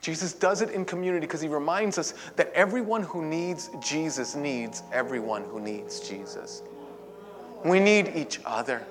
Jesus 0.00 0.34
does 0.34 0.60
it 0.60 0.70
in 0.70 0.84
community 0.84 1.26
because 1.26 1.40
he 1.40 1.48
reminds 1.48 1.96
us 1.98 2.12
that 2.36 2.52
everyone 2.52 3.02
who 3.02 3.24
needs 3.24 3.70
Jesus 3.80 4.34
needs 4.34 4.82
everyone 4.92 5.44
who 5.44 5.60
needs 5.60 6.00
Jesus. 6.00 6.62
We 7.64 7.80
need 7.80 8.12
each 8.14 8.40
other 8.44 8.84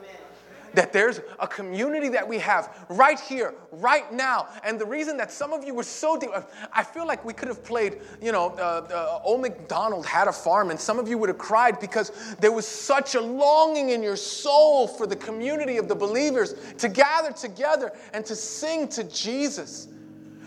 that 0.74 0.94
there's 0.94 1.22
a 1.40 1.48
community 1.48 2.10
that 2.10 2.28
we 2.28 2.40
have 2.40 2.86
right 2.90 3.20
here, 3.20 3.54
right 3.72 4.12
now. 4.12 4.48
And 4.64 4.80
the 4.80 4.86
reason 4.86 5.18
that 5.18 5.32
some 5.32 5.54
of 5.54 5.64
you 5.64 5.74
were 5.74 5.84
so 5.84 6.18
deep, 6.18 6.32
I 6.72 6.84
feel 6.84 7.06
like 7.06 7.24
we 7.24 7.34
could 7.34 7.48
have 7.48 7.64
played, 7.64 8.02
you 8.22 8.32
know, 8.32 8.50
uh, 8.58 8.88
uh, 8.92 9.22
Old 9.24 9.42
MacDonald 9.42 10.06
had 10.06 10.28
a 10.28 10.34
farm, 10.34 10.72
and 10.72 10.80
some 10.80 11.00
of 11.00 11.08
you 11.08 11.18
would 11.18 11.30
have 11.30 11.38
cried 11.38 11.80
because 11.80 12.12
there 12.40 12.52
was 12.52 12.68
such 12.68 13.16
a 13.16 13.22
longing 13.22 13.90
in 13.90 14.04
your 14.04 14.16
soul 14.16 14.88
for 14.88 15.08
the 15.08 15.16
community 15.16 15.78
of 15.78 15.88
the 15.88 15.96
believers 15.96 16.56
to 16.78 16.90
gather 16.90 17.32
together 17.32 17.92
and 18.14 18.26
to 18.26 18.36
sing 18.36 18.88
to 18.90 19.04
Jesus 19.04 19.88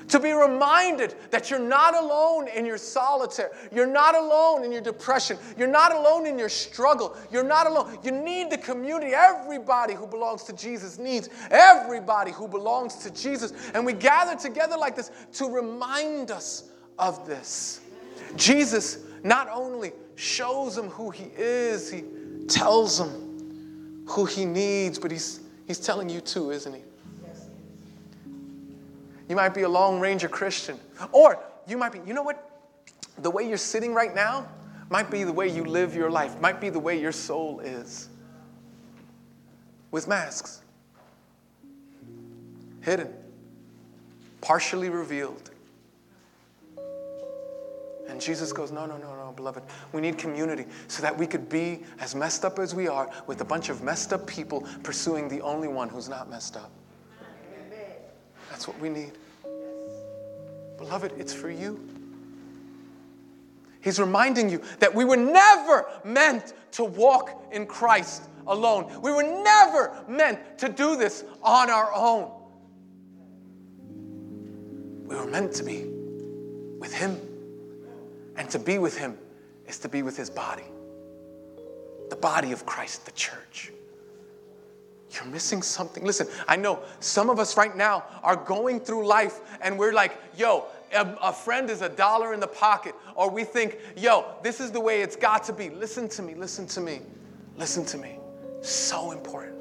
To 0.09 0.21
be 0.21 0.33
reminded 0.33 1.14
that 1.31 1.51
you're 1.51 1.59
not 1.59 1.97
alone 1.97 2.47
in 2.49 2.64
your 2.64 2.79
solitaire. 2.79 3.51
You're 3.73 3.87
not 3.87 4.14
alone 4.14 4.64
in 4.64 4.71
your 4.71 4.81
depression. 4.81 5.37
You're 5.59 5.66
not 5.66 5.92
alone 5.92 6.27
in 6.27 6.38
your 6.38 6.49
struggle. 6.49 7.16
You're 7.33 7.45
not 7.45 7.66
alone. 7.66 7.99
You 8.05 8.12
need 8.12 8.51
the 8.51 8.59
community. 8.59 9.12
Everybody 9.14 9.95
who 9.95 10.07
belongs 10.07 10.45
to 10.45 10.53
Jesus 10.53 10.99
needs 10.99 11.29
everybody 11.51 12.31
who 12.31 12.47
belongs 12.47 12.97
to 12.97 13.11
Jesus. 13.11 13.53
And 13.75 13.85
we 13.85 13.92
gather 13.92 14.37
together 14.37 14.77
like 14.77 14.95
this 14.95 15.11
to 15.35 15.47
remind 15.47 16.31
us 16.31 16.71
of 16.99 17.27
this. 17.27 17.81
Jesus 18.37 18.99
not 19.23 19.49
only 19.53 19.92
shows 20.14 20.77
them 20.77 20.88
who 20.88 21.11
he 21.11 21.31
is, 21.37 21.90
he 21.90 22.05
tells 22.49 22.99
them 22.99 24.05
who 24.07 24.25
he 24.25 24.45
needs, 24.45 24.99
but 24.99 25.11
he's, 25.11 25.40
he's 25.66 25.79
telling 25.81 26.09
you 26.09 26.21
too, 26.21 26.51
isn't 26.51 26.73
he? 26.73 26.83
You 29.28 29.36
might 29.36 29.54
be 29.54 29.62
a 29.62 29.68
Lone 29.68 30.00
Ranger 30.00 30.28
Christian. 30.28 30.78
Or 31.12 31.42
you 31.66 31.76
might 31.76 31.92
be, 31.92 32.00
you 32.06 32.14
know 32.14 32.22
what? 32.22 32.50
The 33.18 33.30
way 33.30 33.48
you're 33.48 33.56
sitting 33.56 33.94
right 33.94 34.14
now 34.14 34.48
might 34.88 35.10
be 35.10 35.24
the 35.24 35.32
way 35.32 35.48
you 35.48 35.64
live 35.64 35.94
your 35.94 36.10
life, 36.10 36.40
might 36.40 36.60
be 36.60 36.68
the 36.68 36.78
way 36.78 37.00
your 37.00 37.12
soul 37.12 37.60
is. 37.60 38.08
With 39.90 40.06
masks, 40.06 40.62
hidden, 42.82 43.12
partially 44.40 44.90
revealed. 44.90 45.50
And 48.08 48.20
Jesus 48.20 48.52
goes, 48.52 48.70
No, 48.70 48.86
no, 48.86 48.96
no, 48.96 49.16
no, 49.16 49.32
beloved. 49.34 49.62
We 49.92 50.00
need 50.00 50.18
community 50.18 50.66
so 50.86 51.02
that 51.02 51.16
we 51.16 51.26
could 51.26 51.48
be 51.48 51.82
as 51.98 52.14
messed 52.14 52.44
up 52.44 52.58
as 52.58 52.74
we 52.74 52.86
are 52.86 53.10
with 53.26 53.40
a 53.40 53.44
bunch 53.44 53.68
of 53.68 53.82
messed 53.82 54.12
up 54.12 54.26
people 54.26 54.66
pursuing 54.82 55.28
the 55.28 55.40
only 55.40 55.68
one 55.68 55.88
who's 55.88 56.08
not 56.08 56.30
messed 56.30 56.56
up. 56.56 56.70
That's 58.57 58.66
what 58.66 58.81
we 58.81 58.88
need. 58.88 59.12
Beloved, 60.79 61.12
it's 61.19 61.35
for 61.35 61.51
you. 61.51 61.79
He's 63.83 64.01
reminding 64.01 64.49
you 64.49 64.62
that 64.79 64.95
we 64.95 65.05
were 65.05 65.19
never 65.19 65.85
meant 66.05 66.55
to 66.73 66.85
walk 66.85 67.49
in 67.53 67.66
Christ 67.66 68.23
alone. 68.47 68.90
We 69.03 69.12
were 69.12 69.23
never 69.23 70.03
meant 70.09 70.38
to 70.61 70.71
do 70.71 70.97
this 70.97 71.23
on 71.42 71.69
our 71.69 71.92
own. 71.95 72.31
We 75.07 75.16
were 75.16 75.27
meant 75.27 75.53
to 75.57 75.62
be 75.62 75.85
with 76.79 76.95
Him. 76.95 77.21
And 78.38 78.49
to 78.49 78.59
be 78.59 78.79
with 78.79 78.97
Him 78.97 79.19
is 79.66 79.79
to 79.81 79.88
be 79.90 80.03
with 80.03 80.16
His 80.16 80.31
body, 80.31 80.64
the 82.09 82.16
body 82.16 82.53
of 82.53 82.64
Christ, 82.64 83.05
the 83.05 83.12
church. 83.12 83.71
You're 85.16 85.31
missing 85.33 85.62
something. 85.62 86.05
Listen, 86.05 86.26
I 86.46 86.57
know 86.57 86.81
some 87.00 87.31
of 87.31 87.38
us 87.38 87.57
right 87.57 87.76
now 87.76 88.05
are 88.22 88.37
going 88.37 88.81
through 88.81 89.07
life 89.07 89.40
and 89.61 89.79
we're 89.79 89.92
like, 89.92 90.16
yo, 90.37 90.66
a, 90.92 91.16
a, 91.22 91.33
friend 91.33 91.70
is 91.70 91.83
a 91.83 91.88
dollar 91.88 92.35
in 92.35 92.40
the 92.40 92.46
pocket. 92.46 92.94
Or 93.14 93.31
we 93.31 93.44
think, 93.44 93.79
yo, 93.96 94.26
this 94.42 94.61
is 94.61 94.70
the 94.70 94.81
way 94.81 95.02
it's 95.02 95.16
got 95.16 95.44
to 95.44 95.52
be. 95.52 95.70
Listen 95.70 96.09
to 96.11 96.22
me, 96.22 96.35
listen 96.35 96.66
to 96.68 96.81
me, 96.81 97.00
listen 97.57 97.85
to 97.87 97.98
me. 97.98 98.18
So 98.62 99.12
important. 99.12 99.57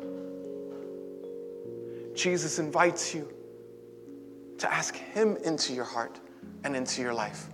Jesus 2.15 2.59
invites 2.59 3.13
you 3.13 3.31
to 4.57 4.71
ask 4.71 4.95
Him 4.95 5.37
into 5.43 5.73
your 5.73 5.83
heart 5.83 6.19
and 6.63 6.75
into 6.75 7.01
your 7.01 7.13
life. 7.13 7.47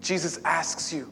Jesus 0.00 0.40
asks 0.44 0.92
you 0.92 1.10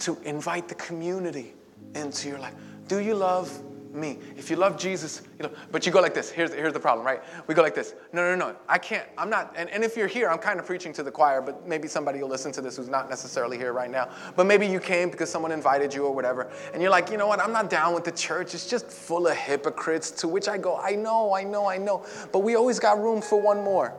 to 0.00 0.18
invite 0.24 0.68
the 0.68 0.74
community 0.74 1.54
into 1.94 2.28
your 2.28 2.38
life. 2.38 2.54
Do 2.86 3.00
you 3.00 3.14
love 3.14 3.62
me. 3.96 4.18
If 4.36 4.50
you 4.50 4.56
love 4.56 4.78
Jesus, 4.78 5.22
you 5.38 5.44
know, 5.44 5.52
but 5.72 5.86
you 5.86 5.92
go 5.92 6.00
like 6.00 6.14
this. 6.14 6.30
Here's, 6.30 6.52
here's 6.52 6.72
the 6.72 6.80
problem, 6.80 7.06
right? 7.06 7.22
We 7.46 7.54
go 7.54 7.62
like 7.62 7.74
this. 7.74 7.94
No, 8.12 8.22
no, 8.22 8.36
no. 8.36 8.56
I 8.68 8.78
can't. 8.78 9.06
I'm 9.16 9.30
not. 9.30 9.54
And, 9.56 9.70
and 9.70 9.82
if 9.82 9.96
you're 9.96 10.06
here, 10.06 10.28
I'm 10.28 10.38
kind 10.38 10.60
of 10.60 10.66
preaching 10.66 10.92
to 10.94 11.02
the 11.02 11.10
choir, 11.10 11.40
but 11.40 11.66
maybe 11.66 11.88
somebody 11.88 12.20
will 12.20 12.28
listen 12.28 12.52
to 12.52 12.60
this 12.60 12.76
who's 12.76 12.88
not 12.88 13.08
necessarily 13.08 13.56
here 13.56 13.72
right 13.72 13.90
now. 13.90 14.10
But 14.36 14.46
maybe 14.46 14.66
you 14.66 14.80
came 14.80 15.10
because 15.10 15.30
someone 15.30 15.52
invited 15.52 15.94
you 15.94 16.04
or 16.04 16.14
whatever. 16.14 16.50
And 16.72 16.82
you're 16.82 16.90
like, 16.90 17.10
you 17.10 17.16
know 17.16 17.26
what? 17.26 17.40
I'm 17.40 17.52
not 17.52 17.70
down 17.70 17.94
with 17.94 18.04
the 18.04 18.12
church. 18.12 18.54
It's 18.54 18.68
just 18.68 18.86
full 18.86 19.26
of 19.26 19.36
hypocrites. 19.36 20.10
To 20.12 20.28
which 20.28 20.48
I 20.48 20.58
go, 20.58 20.76
I 20.76 20.92
know, 20.92 21.34
I 21.34 21.42
know, 21.42 21.66
I 21.66 21.78
know. 21.78 22.04
But 22.32 22.40
we 22.40 22.54
always 22.54 22.78
got 22.78 23.00
room 23.00 23.20
for 23.20 23.40
one 23.40 23.62
more. 23.62 23.94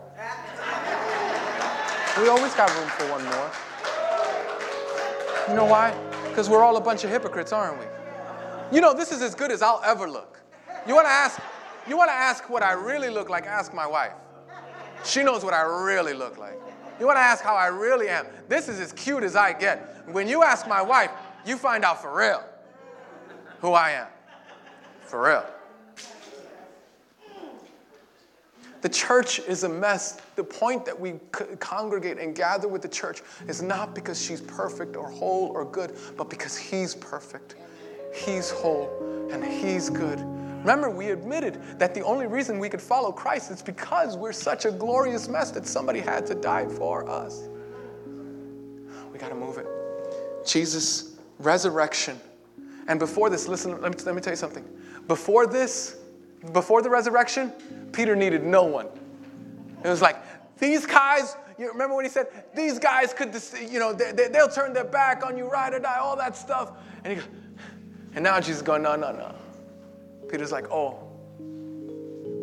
We 2.20 2.30
always 2.30 2.54
got 2.56 2.70
room 2.76 2.90
for 2.90 3.12
one 3.12 3.24
more. 3.26 3.52
You 5.48 5.54
know 5.54 5.66
why? 5.66 5.96
Because 6.30 6.50
we're 6.50 6.64
all 6.64 6.78
a 6.78 6.82
bunch 6.82 7.04
of 7.04 7.10
hypocrites, 7.10 7.54
aren't 7.54 7.80
we? 7.80 7.86
You 8.71 8.82
know, 8.82 8.93
this 8.93 9.12
is 9.12 9.21
as 9.21 9.34
good 9.34 9.51
as 9.51 9.62
I'll 9.62 9.82
ever 9.86 10.10
look. 10.10 10.41
You 10.88 10.93
want 10.93 11.08
to 11.08 11.12
ask, 11.12 11.39
you 11.88 11.97
want 11.97 12.10
to 12.10 12.13
ask 12.13 12.49
what 12.49 12.63
I 12.63 12.73
really 12.73 13.10
look 13.10 13.30
like? 13.30 13.45
Ask 13.45 13.73
my 13.73 13.88
wife. 13.88 14.13
She 15.06 15.23
knows 15.23 15.43
what 15.43 15.53
I 15.53 15.62
really 15.62 16.13
look 16.13 16.38
like. 16.38 16.60
You 16.99 17.06
want 17.06 17.17
to 17.17 17.21
ask 17.21 17.43
how 17.43 17.56
I 17.56 17.67
really 17.67 18.10
am? 18.10 18.25
This 18.49 18.67
is 18.67 18.80
as 18.80 18.91
cute 18.93 19.23
as 19.23 19.36
I 19.36 19.53
get. 19.53 20.03
When 20.08 20.27
you 20.27 20.43
ask 20.43 20.67
my 20.67 20.82
wife, 20.82 21.12
you 21.45 21.58
find 21.58 21.86
out 21.86 22.01
for 22.01 22.15
real 22.15 22.43
who 23.60 23.71
I 23.71 23.91
am. 23.91 24.08
For 25.01 25.23
real. 25.23 25.45
The 28.82 28.89
church 28.89 29.39
is 29.39 29.63
a 29.63 29.69
mess. 29.69 30.19
The 30.36 30.43
point 30.43 30.86
that 30.86 30.99
we 30.99 31.13
congregate 31.60 32.19
and 32.19 32.36
gather 32.36 32.67
with 32.67 32.82
the 32.82 32.88
church 32.88 33.21
is 33.47 33.62
not 33.62 33.95
because 33.95 34.21
she's 34.21 34.41
perfect 34.41 34.95
or 34.95 35.10
whole 35.10 35.47
or 35.47 35.65
good, 35.65 35.97
but 36.15 36.30
because 36.30 36.58
he's 36.58 36.93
perfect. 36.95 37.56
He's 38.25 38.49
whole 38.49 38.89
and 39.32 39.43
He's 39.43 39.89
good. 39.89 40.19
Remember, 40.60 40.89
we 40.89 41.12
admitted 41.12 41.62
that 41.80 41.93
the 41.93 42.01
only 42.01 42.27
reason 42.27 42.60
we 42.60 42.67
could 42.67 42.82
follow 42.82 43.12
Christ 43.12 43.51
is 43.51 43.62
because 43.62 44.17
we're 44.17 44.34
such 44.34 44.65
a 44.65 44.71
glorious 44.71 45.27
mess 45.30 45.51
that 45.51 45.65
somebody 45.65 45.99
had 45.99 46.25
to 46.27 46.36
die 46.36 46.67
for 46.67 47.08
us. 47.10 47.47
We 49.13 49.19
got 49.19 49.30
to 49.30 49.36
move 49.36 49.58
it. 49.58 49.67
Jesus' 50.45 51.15
resurrection. 51.39 52.19
And 52.88 52.99
before 52.99 53.30
this, 53.30 53.47
listen, 53.47 53.80
let 53.82 53.97
me, 53.97 54.03
let 54.03 54.15
me 54.15 54.21
tell 54.21 54.34
you 54.34 54.38
something. 54.38 54.65
Before 55.08 55.47
this, 55.47 55.97
before 56.53 56.82
the 56.82 56.89
resurrection, 56.89 57.51
Peter 57.91 58.15
needed 58.15 58.43
no 58.43 58.63
one. 58.63 58.88
It 59.84 59.89
was 59.89 60.01
like, 60.01 60.17
these 60.60 60.86
guys, 60.86 61.36
you 61.58 61.71
remember 61.71 61.95
when 61.95 62.06
he 62.06 62.10
said, 62.12 62.27
these 62.56 62.80
guys 62.80 63.13
could, 63.13 63.36
you 63.71 63.80
know, 63.80 63.93
they, 63.93 64.30
will 64.34 64.47
turn 64.49 64.73
their 64.73 64.84
back 64.84 65.25
on 65.25 65.38
you, 65.38 65.47
ride 65.49 65.73
or 65.73 65.80
die, 65.80 65.97
all 65.97 66.15
that 66.17 66.36
stuff. 66.36 66.73
And 67.03 67.13
he 67.13 67.19
goes, 67.19 67.30
and 68.17 68.23
now 68.23 68.39
Jesus 68.39 68.63
going, 68.63 68.82
no, 68.82 68.95
no, 68.95 69.12
no. 69.12 69.32
Peter's 70.27 70.51
like, 70.51 70.71
oh, 70.71 70.97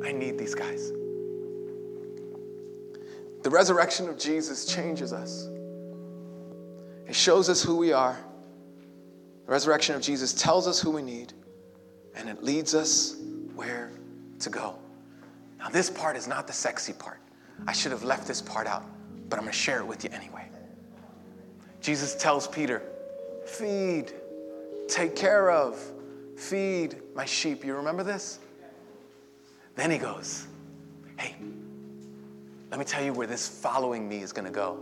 I 0.05 0.13
need 0.13 0.39
these 0.39 0.55
guys. 0.55 0.93
The 3.43 3.51
resurrection 3.51 4.09
of 4.09 4.17
Jesus 4.17 4.67
changes 4.67 5.13
us. 5.13 5.49
It 7.09 7.17
shows 7.17 7.49
us 7.49 7.61
who 7.61 7.75
we 7.77 7.93
are. 7.93 8.17
The 9.47 9.51
resurrection 9.51 9.97
of 9.97 10.01
Jesus 10.01 10.33
tells 10.33 10.69
us 10.69 10.81
who 10.81 10.93
we 10.93 11.03
need, 11.03 11.33
and 12.15 12.29
it 12.29 12.45
leads 12.45 12.77
us 12.77 13.17
where 13.57 13.91
to 14.39 14.51
go. 14.51 14.79
Now, 15.59 15.71
this 15.71 15.91
part 15.91 16.17
is 16.17 16.29
not 16.29 16.47
the 16.47 16.53
sexy 16.53 16.93
part. 16.93 17.19
I 17.67 17.73
should 17.73 17.91
have 17.91 18.05
left 18.05 18.29
this 18.29 18.41
part 18.41 18.69
out, 18.69 18.85
but 19.29 19.41
I'm 19.41 19.43
going 19.43 19.53
to 19.53 19.59
share 19.59 19.81
it 19.81 19.87
with 19.89 20.05
you 20.05 20.11
anyway. 20.13 20.47
Jesus 21.81 22.15
tells 22.15 22.47
Peter, 22.47 22.81
Feed 23.45 24.13
take 24.89 25.17
care 25.17 25.51
of, 25.51 25.81
feed 26.37 26.97
my 27.15 27.25
sheep. 27.25 27.65
You 27.65 27.75
remember 27.75 28.03
this? 28.03 28.39
Then 29.75 29.91
he 29.91 29.99
goes, 29.99 30.47
Hey, 31.19 31.35
let 32.71 32.79
me 32.79 32.85
tell 32.85 33.05
you 33.05 33.13
where 33.13 33.27
this 33.27 33.49
following 33.49 34.09
me 34.09 34.19
is 34.19 34.33
going 34.33 34.47
to 34.47 34.51
go. 34.51 34.79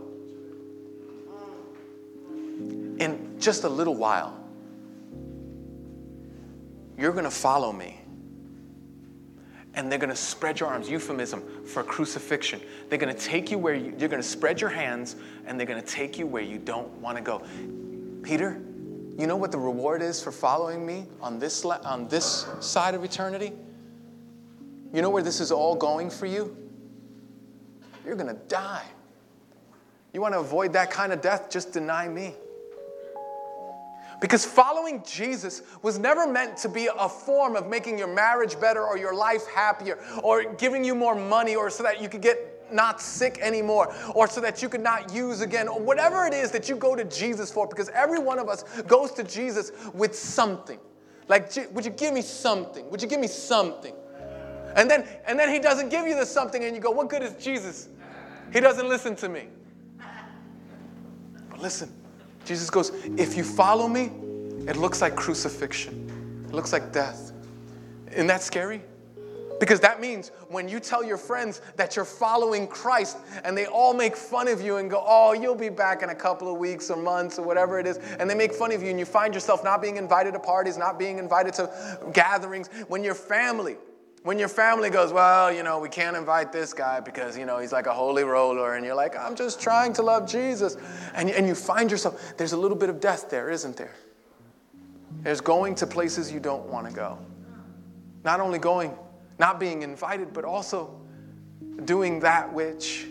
In 2.99 3.35
just 3.39 3.63
a 3.63 3.69
little 3.69 3.95
while, 3.95 4.37
you're 6.97 7.11
going 7.11 7.23
to 7.23 7.31
follow 7.31 7.71
me. 7.71 7.99
And 9.75 9.91
they're 9.91 9.99
going 9.99 10.11
to 10.11 10.15
spread 10.15 10.59
your 10.59 10.69
arms, 10.69 10.87
euphemism 10.87 11.43
for 11.65 11.83
crucifixion. 11.83 12.61
They're 12.89 12.99
going 12.99 13.13
to 13.13 13.19
take 13.19 13.49
you 13.49 13.57
where 13.57 13.73
you, 13.73 13.95
you're 13.97 14.09
going 14.09 14.21
to 14.21 14.27
spread 14.27 14.61
your 14.61 14.69
hands 14.69 15.15
and 15.47 15.59
they're 15.59 15.65
going 15.65 15.81
to 15.81 15.87
take 15.87 16.19
you 16.19 16.27
where 16.27 16.43
you 16.43 16.59
don't 16.59 16.89
want 17.01 17.17
to 17.17 17.23
go. 17.23 17.41
Peter, 18.21 18.61
you 19.17 19.27
know 19.27 19.35
what 19.35 19.51
the 19.51 19.59
reward 19.59 20.01
is 20.01 20.21
for 20.21 20.31
following 20.31 20.85
me 20.85 21.05
on 21.21 21.39
this, 21.39 21.63
on 21.65 22.07
this 22.07 22.47
side 22.59 22.95
of 22.95 23.03
eternity? 23.03 23.53
You 24.93 25.01
know 25.01 25.09
where 25.09 25.23
this 25.23 25.39
is 25.39 25.51
all 25.51 25.75
going 25.75 26.09
for 26.09 26.25
you? 26.25 26.55
You're 28.05 28.15
going 28.15 28.33
to 28.33 28.41
die. 28.47 28.85
You 30.13 30.21
want 30.21 30.33
to 30.33 30.39
avoid 30.39 30.73
that 30.73 30.91
kind 30.91 31.13
of 31.13 31.21
death? 31.21 31.49
Just 31.49 31.73
deny 31.73 32.07
me. 32.07 32.33
Because 34.21 34.45
following 34.45 35.03
Jesus 35.03 35.63
was 35.81 35.99
never 35.99 36.25
meant 36.25 36.55
to 36.57 36.69
be 36.69 36.87
a 36.97 37.09
form 37.09 37.55
of 37.55 37.67
making 37.67 37.97
your 37.97 38.07
marriage 38.07 38.59
better 38.59 38.81
or 38.83 38.97
your 38.97 39.13
life 39.13 39.45
happier 39.47 39.99
or 40.23 40.53
giving 40.53 40.83
you 40.83 40.95
more 40.95 41.13
money 41.15 41.55
or 41.55 41.69
so 41.69 41.83
that 41.83 42.01
you 42.01 42.07
could 42.07 42.21
get 42.21 42.52
not 42.71 43.01
sick 43.01 43.39
anymore, 43.41 43.93
or 44.15 44.27
so 44.27 44.41
that 44.41 44.61
you 44.61 44.69
could 44.69 44.81
not 44.81 45.13
use 45.13 45.41
again, 45.41 45.67
or 45.67 45.79
whatever 45.79 46.25
it 46.25 46.33
is 46.33 46.51
that 46.51 46.69
you 46.69 46.75
go 46.75 46.95
to 46.95 47.03
Jesus 47.05 47.51
for, 47.51 47.67
because 47.67 47.89
every 47.89 48.19
one 48.19 48.39
of 48.39 48.49
us 48.49 48.63
goes 48.83 49.11
to 49.13 49.23
Jesus 49.23 49.71
with 49.93 50.17
something. 50.17 50.79
Like, 51.27 51.51
would 51.71 51.85
you 51.85 51.91
give 51.91 52.13
me 52.13 52.21
something? 52.21 52.89
Would 52.89 53.01
you 53.01 53.07
give 53.07 53.19
me 53.19 53.27
something? 53.27 53.93
And 54.75 54.89
then, 54.89 55.07
and 55.25 55.37
then 55.37 55.49
he 55.49 55.59
doesn't 55.59 55.89
give 55.89 56.07
you 56.07 56.15
the 56.15 56.25
something, 56.25 56.63
and 56.63 56.75
you 56.75 56.81
go, 56.81 56.91
What 56.91 57.09
good 57.09 57.21
is 57.21 57.33
Jesus 57.43 57.89
He 58.51 58.59
doesn't 58.59 58.87
listen 58.87 59.15
to 59.17 59.29
me. 59.29 59.47
But 61.49 61.59
listen, 61.59 61.93
Jesus 62.45 62.69
goes, 62.69 62.91
if 63.17 63.37
you 63.37 63.43
follow 63.43 63.87
me, 63.87 64.11
it 64.67 64.75
looks 64.75 65.01
like 65.01 65.15
crucifixion, 65.15 66.45
it 66.47 66.53
looks 66.53 66.73
like 66.73 66.91
death. 66.91 67.31
Isn't 68.11 68.27
that 68.27 68.41
scary? 68.41 68.81
Because 69.63 69.79
that 69.79 70.01
means 70.01 70.27
when 70.49 70.67
you 70.67 70.77
tell 70.81 71.05
your 71.05 71.15
friends 71.15 71.61
that 71.77 71.95
you're 71.95 72.03
following 72.03 72.67
Christ 72.67 73.15
and 73.45 73.57
they 73.57 73.65
all 73.65 73.93
make 73.93 74.17
fun 74.17 74.49
of 74.49 74.61
you 74.61 74.75
and 74.75 74.89
go, 74.89 75.01
oh, 75.07 75.31
you'll 75.31 75.55
be 75.55 75.69
back 75.69 76.03
in 76.03 76.09
a 76.09 76.15
couple 76.15 76.51
of 76.51 76.59
weeks 76.59 76.89
or 76.89 76.97
months 76.97 77.39
or 77.39 77.45
whatever 77.45 77.79
it 77.79 77.87
is, 77.87 77.97
and 78.19 78.29
they 78.29 78.35
make 78.35 78.53
fun 78.53 78.73
of 78.73 78.83
you 78.83 78.89
and 78.89 78.99
you 78.99 79.05
find 79.05 79.33
yourself 79.33 79.63
not 79.63 79.81
being 79.81 79.95
invited 79.95 80.33
to 80.33 80.39
parties, 80.39 80.77
not 80.77 80.99
being 80.99 81.17
invited 81.17 81.53
to 81.53 81.69
gatherings, 82.11 82.67
when 82.89 83.05
your 83.05 83.15
family, 83.15 83.77
when 84.23 84.37
your 84.37 84.49
family 84.49 84.89
goes, 84.89 85.13
well, 85.13 85.49
you 85.49 85.63
know, 85.63 85.79
we 85.79 85.87
can't 85.87 86.17
invite 86.17 86.51
this 86.51 86.73
guy 86.73 86.99
because, 86.99 87.37
you 87.37 87.45
know, 87.45 87.59
he's 87.59 87.71
like 87.71 87.87
a 87.87 87.93
holy 87.93 88.25
roller, 88.25 88.75
and 88.75 88.85
you're 88.85 88.95
like, 88.95 89.15
I'm 89.15 89.33
just 89.33 89.61
trying 89.61 89.93
to 89.93 90.01
love 90.01 90.29
Jesus. 90.29 90.75
And, 91.13 91.29
and 91.29 91.47
you 91.47 91.55
find 91.55 91.89
yourself, 91.89 92.33
there's 92.35 92.51
a 92.51 92.57
little 92.57 92.75
bit 92.77 92.89
of 92.89 92.99
death 92.99 93.29
there, 93.29 93.49
isn't 93.49 93.77
there? 93.77 93.95
There's 95.21 95.39
going 95.39 95.75
to 95.75 95.87
places 95.87 96.33
you 96.33 96.41
don't 96.41 96.65
want 96.65 96.85
to 96.89 96.93
go. 96.93 97.17
Not 98.25 98.41
only 98.41 98.59
going, 98.59 98.93
not 99.39 99.59
being 99.59 99.81
invited, 99.81 100.33
but 100.33 100.45
also 100.45 100.99
doing 101.85 102.19
that 102.21 102.51
which 102.51 103.07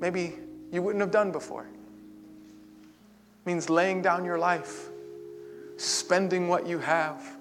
maybe 0.00 0.34
you 0.70 0.82
wouldn't 0.82 1.00
have 1.00 1.10
done 1.10 1.32
before. 1.32 1.62
It 1.64 3.46
means 3.46 3.68
laying 3.70 4.02
down 4.02 4.24
your 4.24 4.38
life, 4.38 4.88
spending 5.76 6.48
what 6.48 6.66
you 6.66 6.78
have 6.78 7.36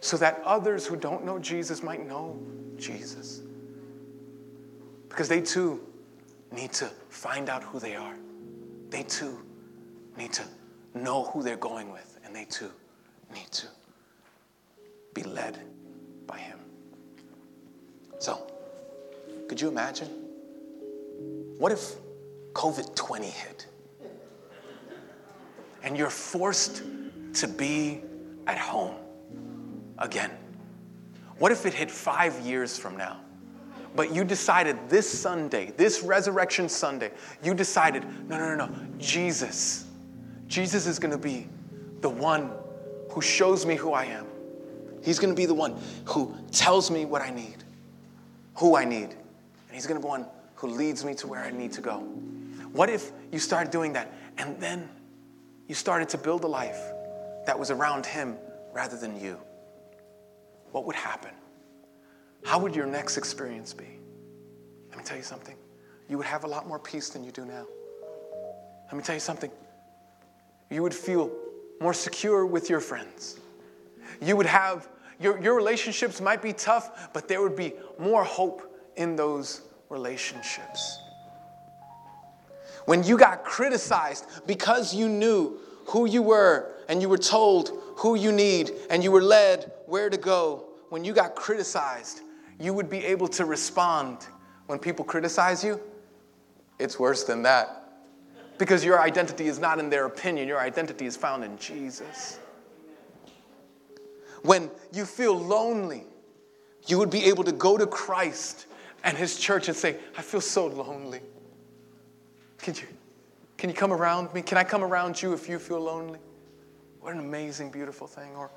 so 0.00 0.16
that 0.16 0.42
others 0.44 0.86
who 0.86 0.96
don't 0.96 1.24
know 1.24 1.38
Jesus 1.38 1.82
might 1.82 2.06
know 2.06 2.40
Jesus. 2.76 3.40
Because 5.08 5.28
they 5.28 5.40
too 5.40 5.80
need 6.50 6.72
to 6.72 6.86
find 7.08 7.48
out 7.48 7.62
who 7.62 7.78
they 7.78 7.94
are. 7.94 8.16
They 8.90 9.04
too 9.04 9.40
need 10.16 10.32
to 10.34 10.42
know 10.94 11.24
who 11.24 11.42
they're 11.42 11.56
going 11.56 11.90
with, 11.90 12.18
and 12.24 12.34
they 12.34 12.44
too 12.44 12.70
need 13.32 13.50
to 13.52 13.66
be 15.14 15.22
led 15.22 15.58
by 16.26 16.38
Him. 16.38 16.58
So, 18.22 18.40
could 19.48 19.60
you 19.60 19.66
imagine? 19.66 20.06
What 21.58 21.72
if 21.72 21.96
COVID 22.52 22.94
20 22.94 23.26
hit? 23.26 23.66
And 25.82 25.96
you're 25.96 26.08
forced 26.08 26.84
to 27.34 27.48
be 27.48 28.00
at 28.46 28.58
home 28.58 28.94
again? 29.98 30.30
What 31.38 31.50
if 31.50 31.66
it 31.66 31.74
hit 31.74 31.90
five 31.90 32.38
years 32.46 32.78
from 32.78 32.96
now? 32.96 33.18
But 33.96 34.14
you 34.14 34.22
decided 34.22 34.78
this 34.88 35.10
Sunday, 35.10 35.72
this 35.76 36.04
Resurrection 36.04 36.68
Sunday, 36.68 37.10
you 37.42 37.54
decided, 37.54 38.04
no, 38.28 38.38
no, 38.38 38.54
no, 38.54 38.66
no, 38.66 38.86
Jesus. 38.98 39.86
Jesus 40.46 40.86
is 40.86 41.00
to 41.10 41.18
be 41.18 41.48
the 42.02 42.10
one 42.10 42.52
who 43.10 43.20
shows 43.20 43.66
me 43.66 43.74
who 43.74 43.94
I 43.94 44.04
am. 44.04 44.26
He's 45.02 45.18
to 45.34 45.36
be 45.36 45.46
the 45.46 45.54
one 45.54 45.76
who 46.04 46.32
tells 46.52 46.88
me 46.88 47.04
what 47.04 47.20
I 47.20 47.30
need, 47.30 47.56
who 48.54 48.76
I 48.76 48.84
need. 48.84 49.10
And 49.10 49.74
He's 49.74 49.86
going 49.86 50.00
to 50.00 50.04
be 50.04 50.08
one 50.08 50.26
who 50.56 50.68
leads 50.68 51.04
me 51.04 51.14
to 51.16 51.26
where 51.26 51.40
I 51.40 51.50
need 51.50 51.72
to 51.72 51.80
go. 51.80 51.98
What 52.72 52.88
if 52.88 53.10
you 53.30 53.38
started 53.38 53.70
doing 53.70 53.92
that 53.94 54.12
and 54.38 54.60
then 54.60 54.88
you 55.68 55.74
started 55.74 56.08
to 56.10 56.18
build 56.18 56.44
a 56.44 56.48
life 56.48 56.80
that 57.46 57.58
was 57.58 57.70
around 57.70 58.06
Him 58.06 58.36
rather 58.72 58.96
than 58.96 59.20
you? 59.20 59.38
what 60.72 60.86
would 60.86 60.96
happen? 60.96 61.30
How 62.44 62.58
would 62.58 62.74
your 62.74 62.86
next 62.86 63.16
experience 63.16 63.72
be? 63.72 63.86
Let 64.88 64.98
me 64.98 65.04
tell 65.04 65.16
you 65.16 65.22
something. 65.22 65.54
You 66.08 66.18
would 66.18 66.26
have 66.26 66.44
a 66.44 66.48
lot 66.48 66.66
more 66.66 66.78
peace 66.78 67.10
than 67.10 67.22
you 67.22 67.30
do 67.30 67.44
now. 67.44 67.66
Let 68.86 68.96
me 68.96 69.02
tell 69.02 69.14
you 69.14 69.20
something. 69.20 69.50
You 70.70 70.82
would 70.82 70.94
feel 70.94 71.30
more 71.80 71.94
secure 71.94 72.44
with 72.44 72.68
your 72.68 72.80
friends. 72.80 73.38
You 74.20 74.36
would 74.36 74.46
have, 74.46 74.88
your, 75.22 75.40
your 75.40 75.54
relationships 75.54 76.20
might 76.20 76.42
be 76.42 76.52
tough, 76.52 77.10
but 77.12 77.28
there 77.28 77.40
would 77.40 77.56
be 77.56 77.74
more 77.98 78.24
hope 78.24 78.62
in 78.96 79.16
those 79.16 79.62
relationships. 79.88 80.98
When 82.84 83.04
you 83.04 83.16
got 83.16 83.44
criticized 83.44 84.26
because 84.46 84.94
you 84.94 85.08
knew 85.08 85.58
who 85.86 86.06
you 86.06 86.22
were 86.22 86.74
and 86.88 87.00
you 87.00 87.08
were 87.08 87.18
told 87.18 87.70
who 87.96 88.16
you 88.16 88.32
need 88.32 88.72
and 88.90 89.04
you 89.04 89.12
were 89.12 89.22
led 89.22 89.72
where 89.86 90.10
to 90.10 90.16
go, 90.16 90.64
when 90.88 91.04
you 91.04 91.12
got 91.12 91.34
criticized, 91.34 92.22
you 92.58 92.74
would 92.74 92.90
be 92.90 93.04
able 93.04 93.28
to 93.28 93.44
respond. 93.44 94.26
When 94.66 94.78
people 94.78 95.04
criticize 95.04 95.62
you, 95.62 95.80
it's 96.78 96.98
worse 96.98 97.24
than 97.24 97.42
that. 97.42 97.78
Because 98.58 98.84
your 98.84 99.00
identity 99.00 99.46
is 99.46 99.58
not 99.58 99.78
in 99.78 99.90
their 99.90 100.06
opinion, 100.06 100.48
your 100.48 100.60
identity 100.60 101.06
is 101.06 101.16
found 101.16 101.44
in 101.44 101.56
Jesus. 101.58 102.38
When 104.42 104.70
you 104.92 105.04
feel 105.04 105.38
lonely, 105.38 106.04
you 106.86 106.98
would 106.98 107.10
be 107.10 107.24
able 107.26 107.44
to 107.44 107.52
go 107.52 107.76
to 107.76 107.86
Christ 107.86 108.66
and 109.04 109.16
his 109.16 109.38
church 109.38 109.68
and 109.68 109.76
say, 109.76 109.96
I 110.16 110.22
feel 110.22 110.40
so 110.40 110.66
lonely. 110.66 111.20
Can 112.58 112.74
you, 112.74 112.82
can 113.56 113.70
you 113.70 113.76
come 113.76 113.92
around 113.92 114.32
me? 114.34 114.42
Can 114.42 114.58
I 114.58 114.64
come 114.64 114.82
around 114.84 115.20
you 115.20 115.32
if 115.32 115.48
you 115.48 115.58
feel 115.58 115.80
lonely? 115.80 116.18
What 117.00 117.14
an 117.14 117.20
amazing, 117.20 117.70
beautiful 117.70 118.06
thing. 118.06 118.34
Or 118.36 118.50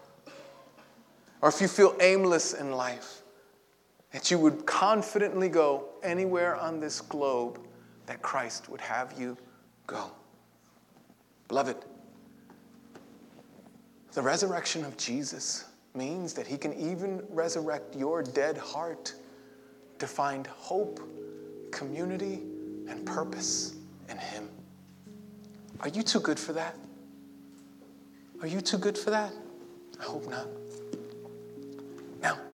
or 1.46 1.50
if 1.50 1.62
you 1.62 1.68
feel 1.68 1.96
aimless 2.00 2.54
in 2.54 2.72
life, 2.72 3.22
that 4.12 4.32
you 4.32 4.40
would 4.40 4.66
confidently 4.66 5.48
go 5.48 5.90
anywhere 6.02 6.56
on 6.56 6.80
this 6.80 7.02
globe 7.02 7.60
that 8.08 8.22
Christ 8.24 8.68
would 8.70 8.82
have 8.82 9.14
you 9.20 9.38
go. 9.86 10.12
Beloved, 11.48 11.78
the 14.14 14.22
resurrection 14.24 14.86
of 14.86 14.98
Jesus 14.98 15.66
means 15.96 16.34
that 16.34 16.48
he 16.48 16.58
can 16.58 16.74
even 16.74 17.24
resurrect 17.30 17.96
your 17.96 18.24
dead 18.24 18.58
heart 18.58 19.14
to 20.00 20.08
find 20.08 20.48
hope, 20.48 21.00
community, 21.72 22.42
and 22.88 23.06
purpose 23.06 23.76
in 24.10 24.18
him. 24.18 24.50
Are 25.80 25.90
you 25.90 26.04
too 26.04 26.20
good 26.20 26.40
for 26.40 26.54
that? 26.54 26.76
Are 28.42 28.48
you 28.48 28.62
too 28.62 28.78
good 28.78 28.98
for 28.98 29.10
that? 29.12 29.34
I 30.00 30.04
hope 30.04 30.30
not. 30.30 30.48